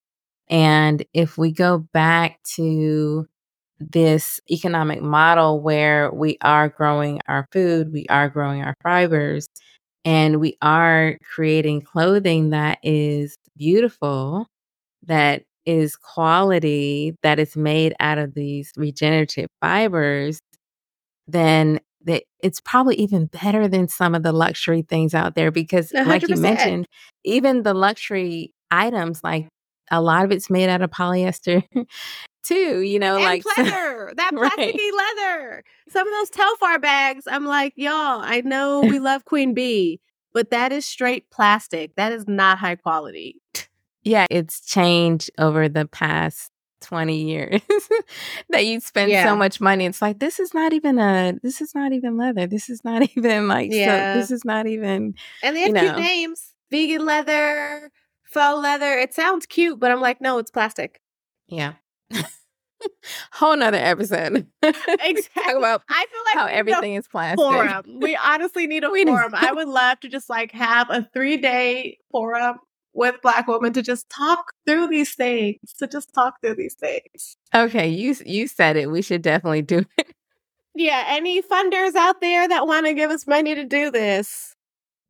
And 0.50 1.04
if 1.14 1.38
we 1.38 1.52
go 1.52 1.78
back 1.78 2.42
to 2.56 3.26
this 3.80 4.40
economic 4.50 5.02
model 5.02 5.60
where 5.60 6.10
we 6.12 6.36
are 6.42 6.68
growing 6.68 7.20
our 7.28 7.46
food, 7.52 7.92
we 7.92 8.06
are 8.08 8.28
growing 8.28 8.62
our 8.62 8.74
fibers, 8.82 9.48
and 10.04 10.40
we 10.40 10.56
are 10.62 11.18
creating 11.34 11.82
clothing 11.82 12.50
that 12.50 12.78
is 12.82 13.36
beautiful, 13.56 14.46
that 15.06 15.42
is 15.66 15.96
quality 15.96 17.14
that 17.22 17.38
is 17.38 17.56
made 17.56 17.94
out 18.00 18.18
of 18.18 18.34
these 18.34 18.72
regenerative 18.76 19.48
fibers, 19.60 20.40
then 21.26 21.80
that 22.04 22.24
it's 22.42 22.60
probably 22.60 22.96
even 22.96 23.26
better 23.26 23.68
than 23.68 23.88
some 23.88 24.14
of 24.14 24.22
the 24.22 24.32
luxury 24.32 24.82
things 24.82 25.14
out 25.14 25.34
there 25.34 25.50
because 25.50 25.92
100%. 25.92 26.06
like 26.06 26.28
you 26.28 26.36
mentioned, 26.36 26.86
even 27.24 27.62
the 27.62 27.74
luxury 27.74 28.52
items 28.70 29.22
like 29.22 29.48
a 29.90 30.00
lot 30.00 30.24
of 30.24 30.32
it's 30.32 30.50
made 30.50 30.68
out 30.68 30.82
of 30.82 30.90
polyester 30.90 31.62
too, 32.48 32.80
you 32.80 32.98
know, 32.98 33.16
and 33.16 33.24
like 33.24 33.44
leather, 33.56 34.12
that 34.16 34.32
plasticky 34.32 34.74
right. 34.74 35.14
leather. 35.16 35.64
Some 35.88 36.06
of 36.06 36.14
those 36.14 36.30
Telfar 36.30 36.80
bags, 36.80 37.24
I'm 37.26 37.44
like, 37.44 37.74
y'all, 37.76 38.20
I 38.22 38.42
know 38.44 38.80
we 38.80 38.98
love 38.98 39.24
Queen 39.24 39.54
Bee, 39.54 40.00
but 40.32 40.50
that 40.50 40.72
is 40.72 40.86
straight 40.86 41.30
plastic. 41.30 41.94
That 41.96 42.12
is 42.12 42.26
not 42.26 42.58
high 42.58 42.76
quality. 42.76 43.36
Yeah, 44.02 44.26
it's 44.30 44.64
changed 44.64 45.30
over 45.38 45.68
the 45.68 45.86
past 45.86 46.50
20 46.80 47.22
years 47.22 47.60
that 48.50 48.64
you 48.64 48.80
spend 48.80 49.10
yeah. 49.10 49.24
so 49.24 49.36
much 49.36 49.60
money. 49.60 49.84
It's 49.84 50.00
like, 50.00 50.18
this 50.18 50.40
is 50.40 50.54
not 50.54 50.72
even 50.72 50.98
a, 50.98 51.34
this 51.42 51.60
is 51.60 51.74
not 51.74 51.92
even 51.92 52.16
leather. 52.16 52.46
This 52.46 52.70
is 52.70 52.84
not 52.84 53.02
even 53.16 53.48
like, 53.48 53.72
yeah. 53.72 54.14
so, 54.14 54.20
this 54.20 54.30
is 54.30 54.44
not 54.44 54.66
even. 54.66 55.14
And 55.42 55.56
they 55.56 55.62
have 55.62 55.74
cute 55.74 55.92
know. 55.92 55.98
names 55.98 56.54
vegan 56.70 57.04
leather, 57.04 57.90
faux 58.24 58.62
leather. 58.62 58.98
It 58.98 59.14
sounds 59.14 59.46
cute, 59.46 59.78
but 59.78 59.90
I'm 59.90 60.00
like, 60.00 60.20
no, 60.20 60.38
it's 60.38 60.50
plastic. 60.50 61.00
Yeah. 61.48 61.74
Whole 63.32 63.56
nother 63.56 63.78
episode. 63.78 64.46
exactly. 64.62 65.22
Talk 65.34 65.56
about 65.56 65.82
I 65.88 66.06
feel 66.10 66.22
like 66.26 66.34
how 66.34 66.46
everything 66.46 66.94
is 66.94 67.08
plastic. 67.08 67.38
Forum. 67.38 68.00
We 68.00 68.16
honestly 68.24 68.66
need 68.66 68.84
a 68.84 68.90
we 68.90 69.04
forum. 69.04 69.32
I 69.34 69.52
would 69.52 69.68
love 69.68 70.00
to 70.00 70.08
just 70.08 70.28
like 70.28 70.52
have 70.52 70.90
a 70.90 71.08
three 71.12 71.36
day 71.36 71.98
forum 72.10 72.58
with 72.94 73.16
black 73.22 73.46
women 73.46 73.72
to 73.74 73.82
just 73.82 74.08
talk 74.10 74.52
through 74.66 74.88
these 74.88 75.14
things, 75.14 75.58
to 75.78 75.86
just 75.86 76.12
talk 76.14 76.40
through 76.42 76.56
these 76.56 76.74
things. 76.74 77.36
Okay, 77.54 77.88
you 77.88 78.14
you 78.24 78.48
said 78.48 78.76
it. 78.76 78.90
We 78.90 79.02
should 79.02 79.22
definitely 79.22 79.62
do 79.62 79.84
it. 79.96 80.14
Yeah, 80.74 81.04
any 81.08 81.42
funders 81.42 81.94
out 81.96 82.20
there 82.20 82.46
that 82.48 82.66
want 82.66 82.86
to 82.86 82.94
give 82.94 83.10
us 83.10 83.26
money 83.26 83.54
to 83.54 83.64
do 83.64 83.90
this? 83.90 84.54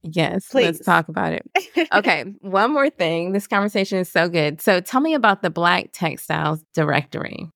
Yes, 0.03 0.49
Please. 0.49 0.65
let's 0.65 0.85
talk 0.85 1.09
about 1.09 1.33
it. 1.33 1.89
Okay, 1.93 2.25
one 2.41 2.73
more 2.73 2.89
thing. 2.89 3.33
This 3.33 3.47
conversation 3.47 3.99
is 3.99 4.09
so 4.09 4.29
good. 4.29 4.61
So 4.61 4.81
tell 4.81 5.01
me 5.01 5.15
about 5.15 5.43
the 5.43 5.51
Black 5.51 5.91
Textiles 5.93 6.65
Directory. 6.73 7.51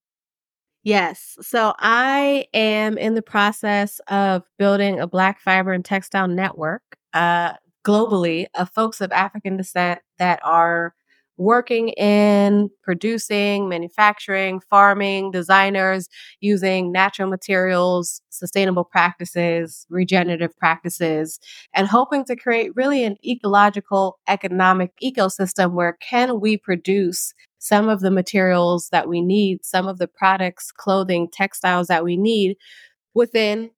Yes. 0.84 1.36
So 1.40 1.74
I 1.78 2.46
am 2.52 2.98
in 2.98 3.14
the 3.14 3.22
process 3.22 4.00
of 4.08 4.42
building 4.58 4.98
a 4.98 5.06
Black 5.06 5.40
fiber 5.40 5.72
and 5.72 5.84
textile 5.84 6.28
network. 6.28 6.82
Uh, 7.14 7.52
globally 7.84 8.46
of 8.56 8.70
folks 8.70 9.00
of 9.00 9.10
African 9.12 9.56
descent 9.56 10.00
that 10.18 10.38
are 10.44 10.94
working 11.36 11.88
in 11.90 12.70
producing, 12.84 13.68
manufacturing, 13.68 14.60
farming, 14.70 15.32
designers 15.32 16.08
using 16.40 16.92
natural 16.92 17.28
materials, 17.28 18.22
sustainable 18.30 18.84
practices, 18.84 19.84
regenerative 19.90 20.56
practices, 20.56 21.40
and 21.74 21.88
hoping 21.88 22.24
to 22.26 22.36
create 22.36 22.70
really 22.76 23.02
an 23.02 23.16
ecological 23.26 24.18
economic 24.28 24.92
ecosystem 25.02 25.72
where 25.72 25.94
can 26.00 26.38
we 26.40 26.56
produce 26.56 27.34
some 27.62 27.88
of 27.88 28.00
the 28.00 28.10
materials 28.10 28.88
that 28.88 29.08
we 29.08 29.20
need, 29.20 29.64
some 29.64 29.86
of 29.86 29.98
the 29.98 30.08
products, 30.08 30.72
clothing, 30.72 31.28
textiles 31.28 31.86
that 31.86 32.02
we 32.02 32.16
need 32.16 32.56
within 33.14 33.70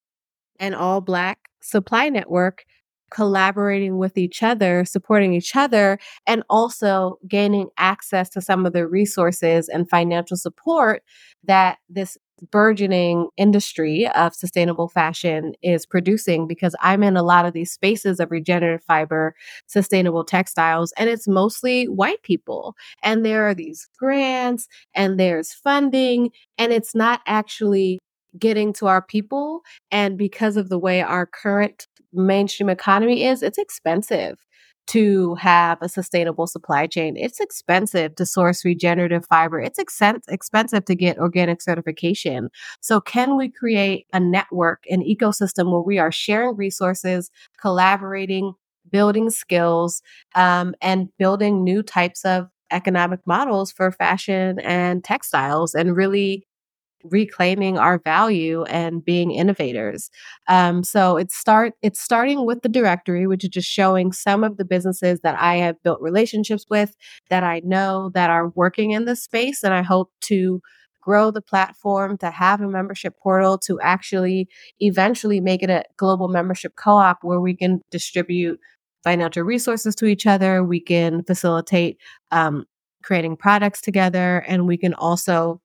an 0.58 0.72
all 0.72 1.02
black 1.02 1.38
supply 1.60 2.08
network 2.08 2.64
collaborating 3.10 3.98
with 3.98 4.18
each 4.18 4.42
other, 4.42 4.84
supporting 4.84 5.32
each 5.34 5.54
other, 5.56 5.98
and 6.26 6.42
also 6.50 7.18
gaining 7.28 7.68
access 7.78 8.28
to 8.30 8.40
some 8.40 8.66
of 8.66 8.72
the 8.72 8.86
resources 8.86 9.68
and 9.68 9.88
financial 9.88 10.36
support 10.36 11.02
that 11.44 11.78
this 11.88 12.18
burgeoning 12.50 13.28
industry 13.36 14.08
of 14.08 14.34
sustainable 14.34 14.88
fashion 14.88 15.54
is 15.62 15.86
producing 15.86 16.46
because 16.46 16.74
I'm 16.80 17.02
in 17.02 17.16
a 17.16 17.22
lot 17.22 17.46
of 17.46 17.52
these 17.52 17.72
spaces 17.72 18.20
of 18.20 18.30
regenerative 18.30 18.84
fiber, 18.84 19.34
sustainable 19.66 20.24
textiles, 20.24 20.92
and 20.96 21.08
it's 21.08 21.28
mostly 21.28 21.86
white 21.86 22.22
people. 22.22 22.74
And 23.02 23.24
there 23.24 23.46
are 23.48 23.54
these 23.54 23.88
grants 23.98 24.68
and 24.94 25.18
there's 25.18 25.52
funding, 25.52 26.30
and 26.58 26.72
it's 26.72 26.94
not 26.94 27.20
actually 27.26 28.00
getting 28.38 28.72
to 28.74 28.86
our 28.86 29.00
people. 29.00 29.62
And 29.90 30.18
because 30.18 30.56
of 30.56 30.68
the 30.68 30.78
way 30.78 31.02
our 31.02 31.26
current 31.26 31.86
mainstream 32.14 32.68
economy 32.68 33.24
is, 33.24 33.42
it's 33.42 33.58
expensive 33.58 34.38
to 34.86 35.34
have 35.36 35.78
a 35.80 35.88
sustainable 35.88 36.46
supply 36.46 36.86
chain. 36.86 37.16
It's 37.16 37.40
expensive 37.40 38.14
to 38.16 38.26
source 38.26 38.64
regenerative 38.64 39.24
fiber. 39.26 39.60
It's 39.60 39.78
ex- 39.78 40.00
expensive 40.28 40.84
to 40.84 40.94
get 40.94 41.18
organic 41.18 41.62
certification. 41.62 42.50
So 42.80 43.00
can 43.00 43.36
we 43.36 43.48
create 43.48 44.06
a 44.12 44.20
network, 44.20 44.84
an 44.90 45.02
ecosystem 45.02 45.72
where 45.72 45.80
we 45.80 45.98
are 45.98 46.12
sharing 46.12 46.56
resources, 46.56 47.30
collaborating, 47.58 48.52
building 48.90 49.30
skills, 49.30 50.02
um, 50.34 50.74
and 50.82 51.08
building 51.18 51.64
new 51.64 51.82
types 51.82 52.24
of 52.24 52.48
economic 52.70 53.20
models 53.26 53.72
for 53.72 53.90
fashion 53.90 54.58
and 54.60 55.02
textiles 55.04 55.74
and 55.74 55.96
really 55.96 56.46
reclaiming 57.04 57.78
our 57.78 57.98
value 57.98 58.64
and 58.64 59.04
being 59.04 59.30
innovators. 59.30 60.10
Um, 60.48 60.82
so 60.82 61.16
it's 61.16 61.36
start 61.36 61.74
it's 61.82 62.00
starting 62.00 62.44
with 62.46 62.62
the 62.62 62.68
directory, 62.68 63.26
which 63.26 63.44
is 63.44 63.50
just 63.50 63.68
showing 63.68 64.12
some 64.12 64.42
of 64.42 64.56
the 64.56 64.64
businesses 64.64 65.20
that 65.20 65.38
I 65.40 65.56
have 65.56 65.82
built 65.82 66.00
relationships 66.00 66.66
with 66.68 66.96
that 67.30 67.44
I 67.44 67.60
know 67.64 68.10
that 68.14 68.30
are 68.30 68.48
working 68.50 68.92
in 68.92 69.04
this 69.04 69.22
space, 69.22 69.62
and 69.62 69.74
I 69.74 69.82
hope 69.82 70.10
to 70.22 70.60
grow 71.04 71.30
the 71.30 71.42
platform 71.42 72.16
to 72.18 72.30
have 72.30 72.60
a 72.62 72.68
membership 72.68 73.14
portal 73.22 73.58
to 73.58 73.78
actually 73.80 74.48
eventually 74.80 75.40
make 75.40 75.62
it 75.62 75.68
a 75.68 75.84
global 75.98 76.28
membership 76.28 76.72
co-op 76.76 77.18
where 77.22 77.40
we 77.40 77.54
can 77.54 77.80
distribute 77.90 78.58
financial 79.02 79.42
resources 79.42 79.94
to 79.94 80.06
each 80.06 80.26
other 80.26 80.64
we 80.64 80.80
can 80.80 81.22
facilitate 81.24 81.98
um, 82.30 82.64
creating 83.02 83.36
products 83.36 83.82
together 83.82 84.38
and 84.48 84.66
we 84.66 84.78
can 84.78 84.94
also 84.94 85.60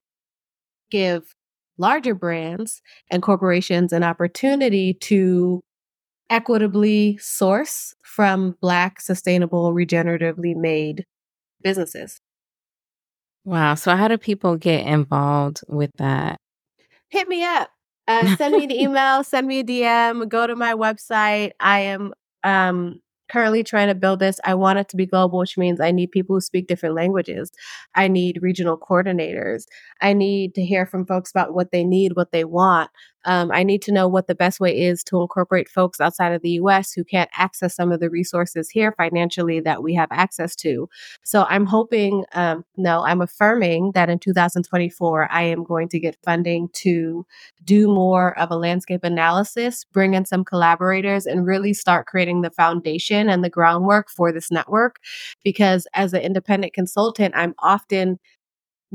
give 0.90 1.34
larger 1.78 2.14
brands 2.14 2.82
and 3.10 3.22
corporations 3.22 3.92
an 3.92 4.02
opportunity 4.02 4.94
to 4.94 5.62
equitably 6.28 7.18
source 7.18 7.94
from 8.04 8.56
Black, 8.60 9.00
sustainable, 9.00 9.72
regeneratively 9.72 10.54
made 10.54 11.04
businesses. 11.62 12.20
Wow. 13.44 13.74
So, 13.74 13.96
how 13.96 14.08
do 14.08 14.18
people 14.18 14.56
get 14.56 14.86
involved 14.86 15.60
with 15.66 15.90
that? 15.96 16.36
Hit 17.08 17.28
me 17.28 17.44
up. 17.44 17.70
Uh, 18.06 18.36
send 18.36 18.56
me 18.56 18.64
an 18.64 18.70
email, 18.70 19.24
send 19.24 19.46
me 19.46 19.60
a 19.60 19.64
DM, 19.64 20.28
go 20.28 20.46
to 20.46 20.54
my 20.54 20.74
website. 20.74 21.52
I 21.58 21.80
am 21.80 22.12
um, 22.44 23.00
currently 23.30 23.62
trying 23.64 23.88
to 23.88 23.94
build 23.94 24.20
this. 24.20 24.40
I 24.44 24.54
want 24.54 24.78
it 24.78 24.88
to 24.90 24.96
be 24.96 25.06
global, 25.06 25.38
which 25.38 25.58
means 25.58 25.80
I 25.80 25.90
need 25.90 26.10
people 26.10 26.36
who 26.36 26.40
speak 26.40 26.66
different 26.66 26.94
languages. 26.94 27.50
I 27.94 28.08
need 28.08 28.40
regional 28.42 28.78
coordinators. 28.78 29.64
I 30.00 30.12
need 30.12 30.54
to 30.54 30.62
hear 30.64 30.86
from 30.86 31.06
folks 31.06 31.30
about 31.30 31.54
what 31.54 31.72
they 31.72 31.84
need, 31.84 32.12
what 32.16 32.32
they 32.32 32.44
want. 32.44 32.90
Um, 33.24 33.50
I 33.52 33.62
need 33.62 33.82
to 33.82 33.92
know 33.92 34.08
what 34.08 34.26
the 34.26 34.34
best 34.34 34.60
way 34.60 34.78
is 34.78 35.04
to 35.04 35.20
incorporate 35.20 35.68
folks 35.68 36.00
outside 36.00 36.32
of 36.32 36.42
the 36.42 36.50
US 36.50 36.92
who 36.92 37.04
can't 37.04 37.30
access 37.36 37.74
some 37.74 37.92
of 37.92 38.00
the 38.00 38.10
resources 38.10 38.70
here 38.70 38.92
financially 38.92 39.60
that 39.60 39.82
we 39.82 39.94
have 39.94 40.08
access 40.10 40.56
to. 40.56 40.88
So 41.24 41.44
I'm 41.48 41.66
hoping, 41.66 42.24
um, 42.34 42.64
no, 42.76 43.04
I'm 43.04 43.20
affirming 43.20 43.92
that 43.94 44.08
in 44.08 44.18
2024, 44.18 45.30
I 45.30 45.42
am 45.42 45.64
going 45.64 45.88
to 45.90 46.00
get 46.00 46.16
funding 46.24 46.68
to 46.74 47.26
do 47.64 47.88
more 47.88 48.38
of 48.38 48.50
a 48.50 48.56
landscape 48.56 49.04
analysis, 49.04 49.84
bring 49.92 50.14
in 50.14 50.24
some 50.24 50.44
collaborators, 50.44 51.26
and 51.26 51.46
really 51.46 51.74
start 51.74 52.06
creating 52.06 52.42
the 52.42 52.50
foundation 52.50 53.28
and 53.28 53.44
the 53.44 53.50
groundwork 53.50 54.10
for 54.10 54.32
this 54.32 54.50
network. 54.50 54.96
Because 55.44 55.86
as 55.94 56.12
an 56.12 56.22
independent 56.22 56.72
consultant, 56.72 57.34
I'm 57.36 57.54
often 57.58 58.18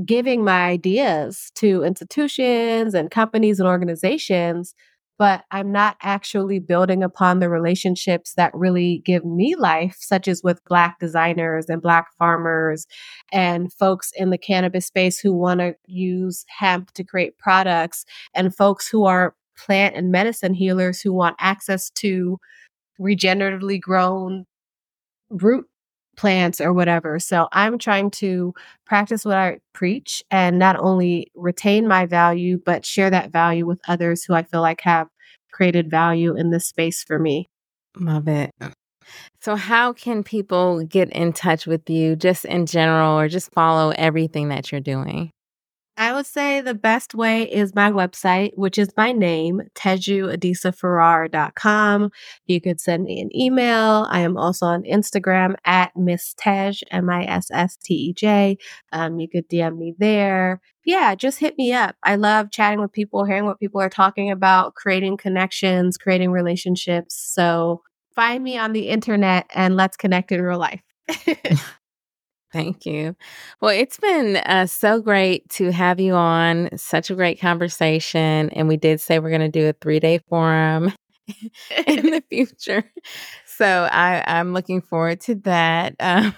giving 0.03 0.43
my 0.43 0.65
ideas 0.65 1.51
to 1.55 1.84
institutions 1.84 2.93
and 2.93 3.12
companies 3.12 3.60
and 3.60 3.69
organizations, 3.69 4.73
but 5.17 5.45
I'm 5.51 5.71
not 5.71 5.95
actually 6.01 6.60
building 6.60 7.01
upon 7.01 7.39
the 7.39 7.49
relationships 7.49 8.34
that 8.36 8.53
really 8.53 9.01
give 9.05 9.23
me 9.23 9.55
life, 9.55 9.95
such 9.99 10.27
as 10.27 10.43
with 10.43 10.63
Black 10.65 10.99
designers 10.99 11.69
and 11.69 11.81
Black 11.81 12.08
farmers 12.17 12.86
and 13.31 13.71
folks 13.71 14.12
in 14.17 14.29
the 14.31 14.38
cannabis 14.38 14.88
space 14.88 15.17
who 15.17 15.31
want 15.31 15.62
to 15.62 15.75
use 15.86 16.43
hemp 16.49 16.91
to 16.93 17.03
create 17.03 17.38
products, 17.38 18.03
and 18.34 18.53
folks 18.53 18.89
who 18.89 19.05
are 19.05 19.34
plant 19.58 19.95
and 19.95 20.12
medicine 20.12 20.53
healers 20.53 20.99
who 20.99 21.13
want 21.13 21.38
access 21.39 21.89
to 21.91 22.38
regeneratively 22.99 23.79
grown 23.79 24.45
root 25.29 25.65
plants 26.15 26.62
or 26.62 26.73
whatever. 26.73 27.19
So 27.19 27.47
I'm 27.51 27.78
trying 27.78 28.12
to 28.12 28.54
practice 28.86 29.25
what 29.25 29.38
I 29.38 29.60
preach 29.73 30.23
and 30.32 30.60
not 30.60 30.80
only 30.80 31.32
retain 31.36 31.88
my 31.88 32.06
value, 32.06 32.60
but 32.63 32.86
share 32.86 33.10
that 33.10 33.32
value 33.32 33.65
with 33.65 33.80
others 33.88 34.23
who 34.23 34.34
I 34.34 34.43
feel 34.43 34.62
like 34.62 34.82
have 34.82 35.08
created 35.51 35.89
value 35.89 36.36
in 36.36 36.51
this 36.51 36.67
space 36.67 37.04
for 37.04 37.17
me. 37.19 37.49
Love 37.97 38.28
it. 38.28 38.51
Uh, 38.60 38.71
so, 39.39 39.56
how 39.56 39.93
can 39.93 40.23
people 40.23 40.84
get 40.84 41.10
in 41.12 41.32
touch 41.32 41.67
with 41.67 41.89
you 41.89 42.15
just 42.15 42.45
in 42.45 42.65
general 42.65 43.17
or 43.17 43.28
just 43.28 43.51
follow 43.51 43.93
everything 43.95 44.49
that 44.49 44.71
you're 44.71 44.82
doing? 44.82 45.32
I 45.97 46.13
would 46.13 46.25
say 46.25 46.60
the 46.60 46.73
best 46.73 47.15
way 47.15 47.43
is 47.43 47.73
my 47.73 47.89
website, 47.89 48.51
which 48.55 48.77
is 48.77 48.89
my 48.97 49.13
name, 49.13 49.62
tejuadisafarrar.com. 49.75 52.12
You 52.47 52.60
could 52.60 52.81
send 52.81 53.05
me 53.05 53.21
an 53.21 53.34
email. 53.36 54.05
I 54.10 54.19
am 54.19 54.36
also 54.36 54.65
on 54.65 54.84
Instagram 54.84 55.55
at 55.63 55.95
Miss 55.95 56.34
Tej, 56.34 56.73
M-I-S-S-T-E-J. 56.91 58.58
Um, 58.91 59.19
you 59.19 59.29
could 59.29 59.47
DM 59.47 59.77
me 59.77 59.95
there. 59.97 60.60
Yeah, 60.84 61.15
just 61.15 61.39
hit 61.39 61.58
me 61.58 61.71
up. 61.71 61.95
I 62.03 62.17
love 62.17 62.51
chatting 62.51 62.81
with 62.81 62.91
people, 62.91 63.23
hearing 63.23 63.45
what 63.45 63.62
people 63.62 63.79
are 63.79 63.89
talking 63.89 64.29
about, 64.29 64.75
creating 64.75 65.15
connections, 65.15 65.97
creating 65.97 66.31
relationships. 66.31 67.15
So 67.15 67.84
find 68.13 68.43
me 68.43 68.58
on 68.58 68.73
the 68.73 68.89
internet 68.89 69.49
and 69.55 69.77
let's 69.77 69.95
connect 69.95 70.34
in 70.34 70.41
real 70.41 70.60
life. 70.60 70.81
Thank 72.55 72.85
you. 72.85 73.17
Well, 73.59 73.71
it's 73.77 73.99
been 73.99 74.37
uh, 74.37 74.65
so 74.67 75.01
great 75.01 75.49
to 75.49 75.73
have 75.73 75.99
you 75.99 76.13
on. 76.13 76.69
Such 76.77 77.09
a 77.09 77.15
great 77.15 77.37
conversation. 77.37 78.49
And 78.51 78.69
we 78.69 78.77
did 78.77 79.01
say 79.01 79.19
we're 79.19 79.27
going 79.29 79.41
to 79.41 79.49
do 79.49 79.67
a 79.67 79.73
three 79.73 79.99
day 79.99 80.19
forum 80.29 80.93
in 81.85 82.11
the 82.11 82.23
future. 82.29 82.89
So 83.45 83.89
I, 83.91 84.23
I'm 84.25 84.53
looking 84.53 84.79
forward 84.81 85.19
to 85.21 85.35
that. 85.43 85.95
Um, 85.99 86.33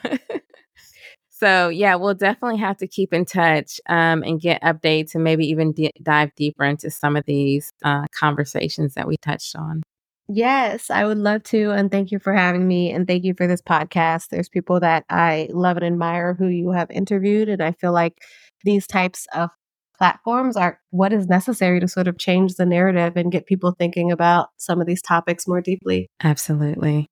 so, 1.29 1.69
yeah, 1.69 1.93
we'll 1.93 2.15
definitely 2.15 2.57
have 2.61 2.77
to 2.77 2.87
keep 2.87 3.13
in 3.13 3.23
touch 3.23 3.79
um, 3.87 4.23
and 4.23 4.41
get 4.41 4.63
updates 4.63 5.13
and 5.13 5.23
maybe 5.23 5.45
even 5.45 5.71
d- 5.71 5.93
dive 6.01 6.33
deeper 6.35 6.63
into 6.63 6.89
some 6.89 7.15
of 7.15 7.25
these 7.27 7.71
uh, 7.83 8.05
conversations 8.19 8.95
that 8.95 9.07
we 9.07 9.17
touched 9.17 9.55
on. 9.55 9.83
Yes, 10.29 10.89
I 10.89 11.05
would 11.05 11.17
love 11.17 11.43
to. 11.43 11.71
And 11.71 11.89
thank 11.89 12.11
you 12.11 12.19
for 12.19 12.33
having 12.33 12.67
me. 12.67 12.91
And 12.91 13.07
thank 13.07 13.23
you 13.23 13.33
for 13.33 13.47
this 13.47 13.61
podcast. 13.61 14.29
There's 14.29 14.49
people 14.49 14.79
that 14.81 15.05
I 15.09 15.47
love 15.51 15.77
and 15.77 15.85
admire 15.85 16.33
who 16.33 16.47
you 16.47 16.71
have 16.71 16.91
interviewed. 16.91 17.47
And 17.47 17.61
I 17.61 17.71
feel 17.71 17.93
like 17.93 18.17
these 18.63 18.87
types 18.87 19.25
of 19.33 19.49
platforms 19.97 20.57
are 20.57 20.79
what 20.91 21.13
is 21.13 21.27
necessary 21.27 21.79
to 21.79 21.87
sort 21.87 22.07
of 22.07 22.17
change 22.17 22.55
the 22.55 22.65
narrative 22.65 23.15
and 23.15 23.31
get 23.31 23.45
people 23.45 23.71
thinking 23.71 24.11
about 24.11 24.49
some 24.57 24.81
of 24.81 24.87
these 24.87 25.01
topics 25.01 25.47
more 25.47 25.61
deeply. 25.61 26.09
Absolutely. 26.23 27.07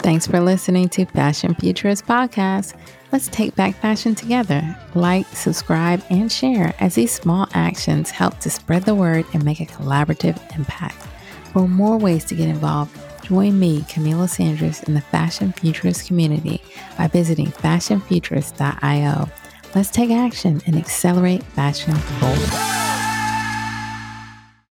Thanks 0.00 0.26
for 0.26 0.40
listening 0.40 0.88
to 0.90 1.04
Fashion 1.04 1.54
Futurist 1.54 2.06
Podcast. 2.06 2.74
Let's 3.10 3.28
take 3.28 3.54
back 3.54 3.74
fashion 3.76 4.14
together. 4.14 4.76
Like, 4.94 5.26
subscribe, 5.28 6.02
and 6.10 6.30
share 6.30 6.74
as 6.78 6.94
these 6.94 7.12
small 7.12 7.48
actions 7.54 8.10
help 8.10 8.38
to 8.40 8.50
spread 8.50 8.82
the 8.82 8.94
word 8.94 9.24
and 9.32 9.44
make 9.44 9.60
a 9.60 9.66
collaborative 9.66 10.38
impact. 10.56 11.06
For 11.52 11.66
more 11.66 11.96
ways 11.96 12.26
to 12.26 12.34
get 12.34 12.48
involved, 12.48 12.98
join 13.24 13.58
me, 13.58 13.80
Kamilah 13.82 14.28
Sanders, 14.28 14.82
in 14.82 14.92
the 14.92 15.00
Fashion 15.00 15.52
Futurist 15.52 16.06
community 16.06 16.62
by 16.98 17.06
visiting 17.06 17.46
fashionfuturist.io. 17.46 19.28
Let's 19.74 19.90
take 19.90 20.10
action 20.10 20.60
and 20.66 20.76
accelerate 20.76 21.42
fashion. 21.42 21.94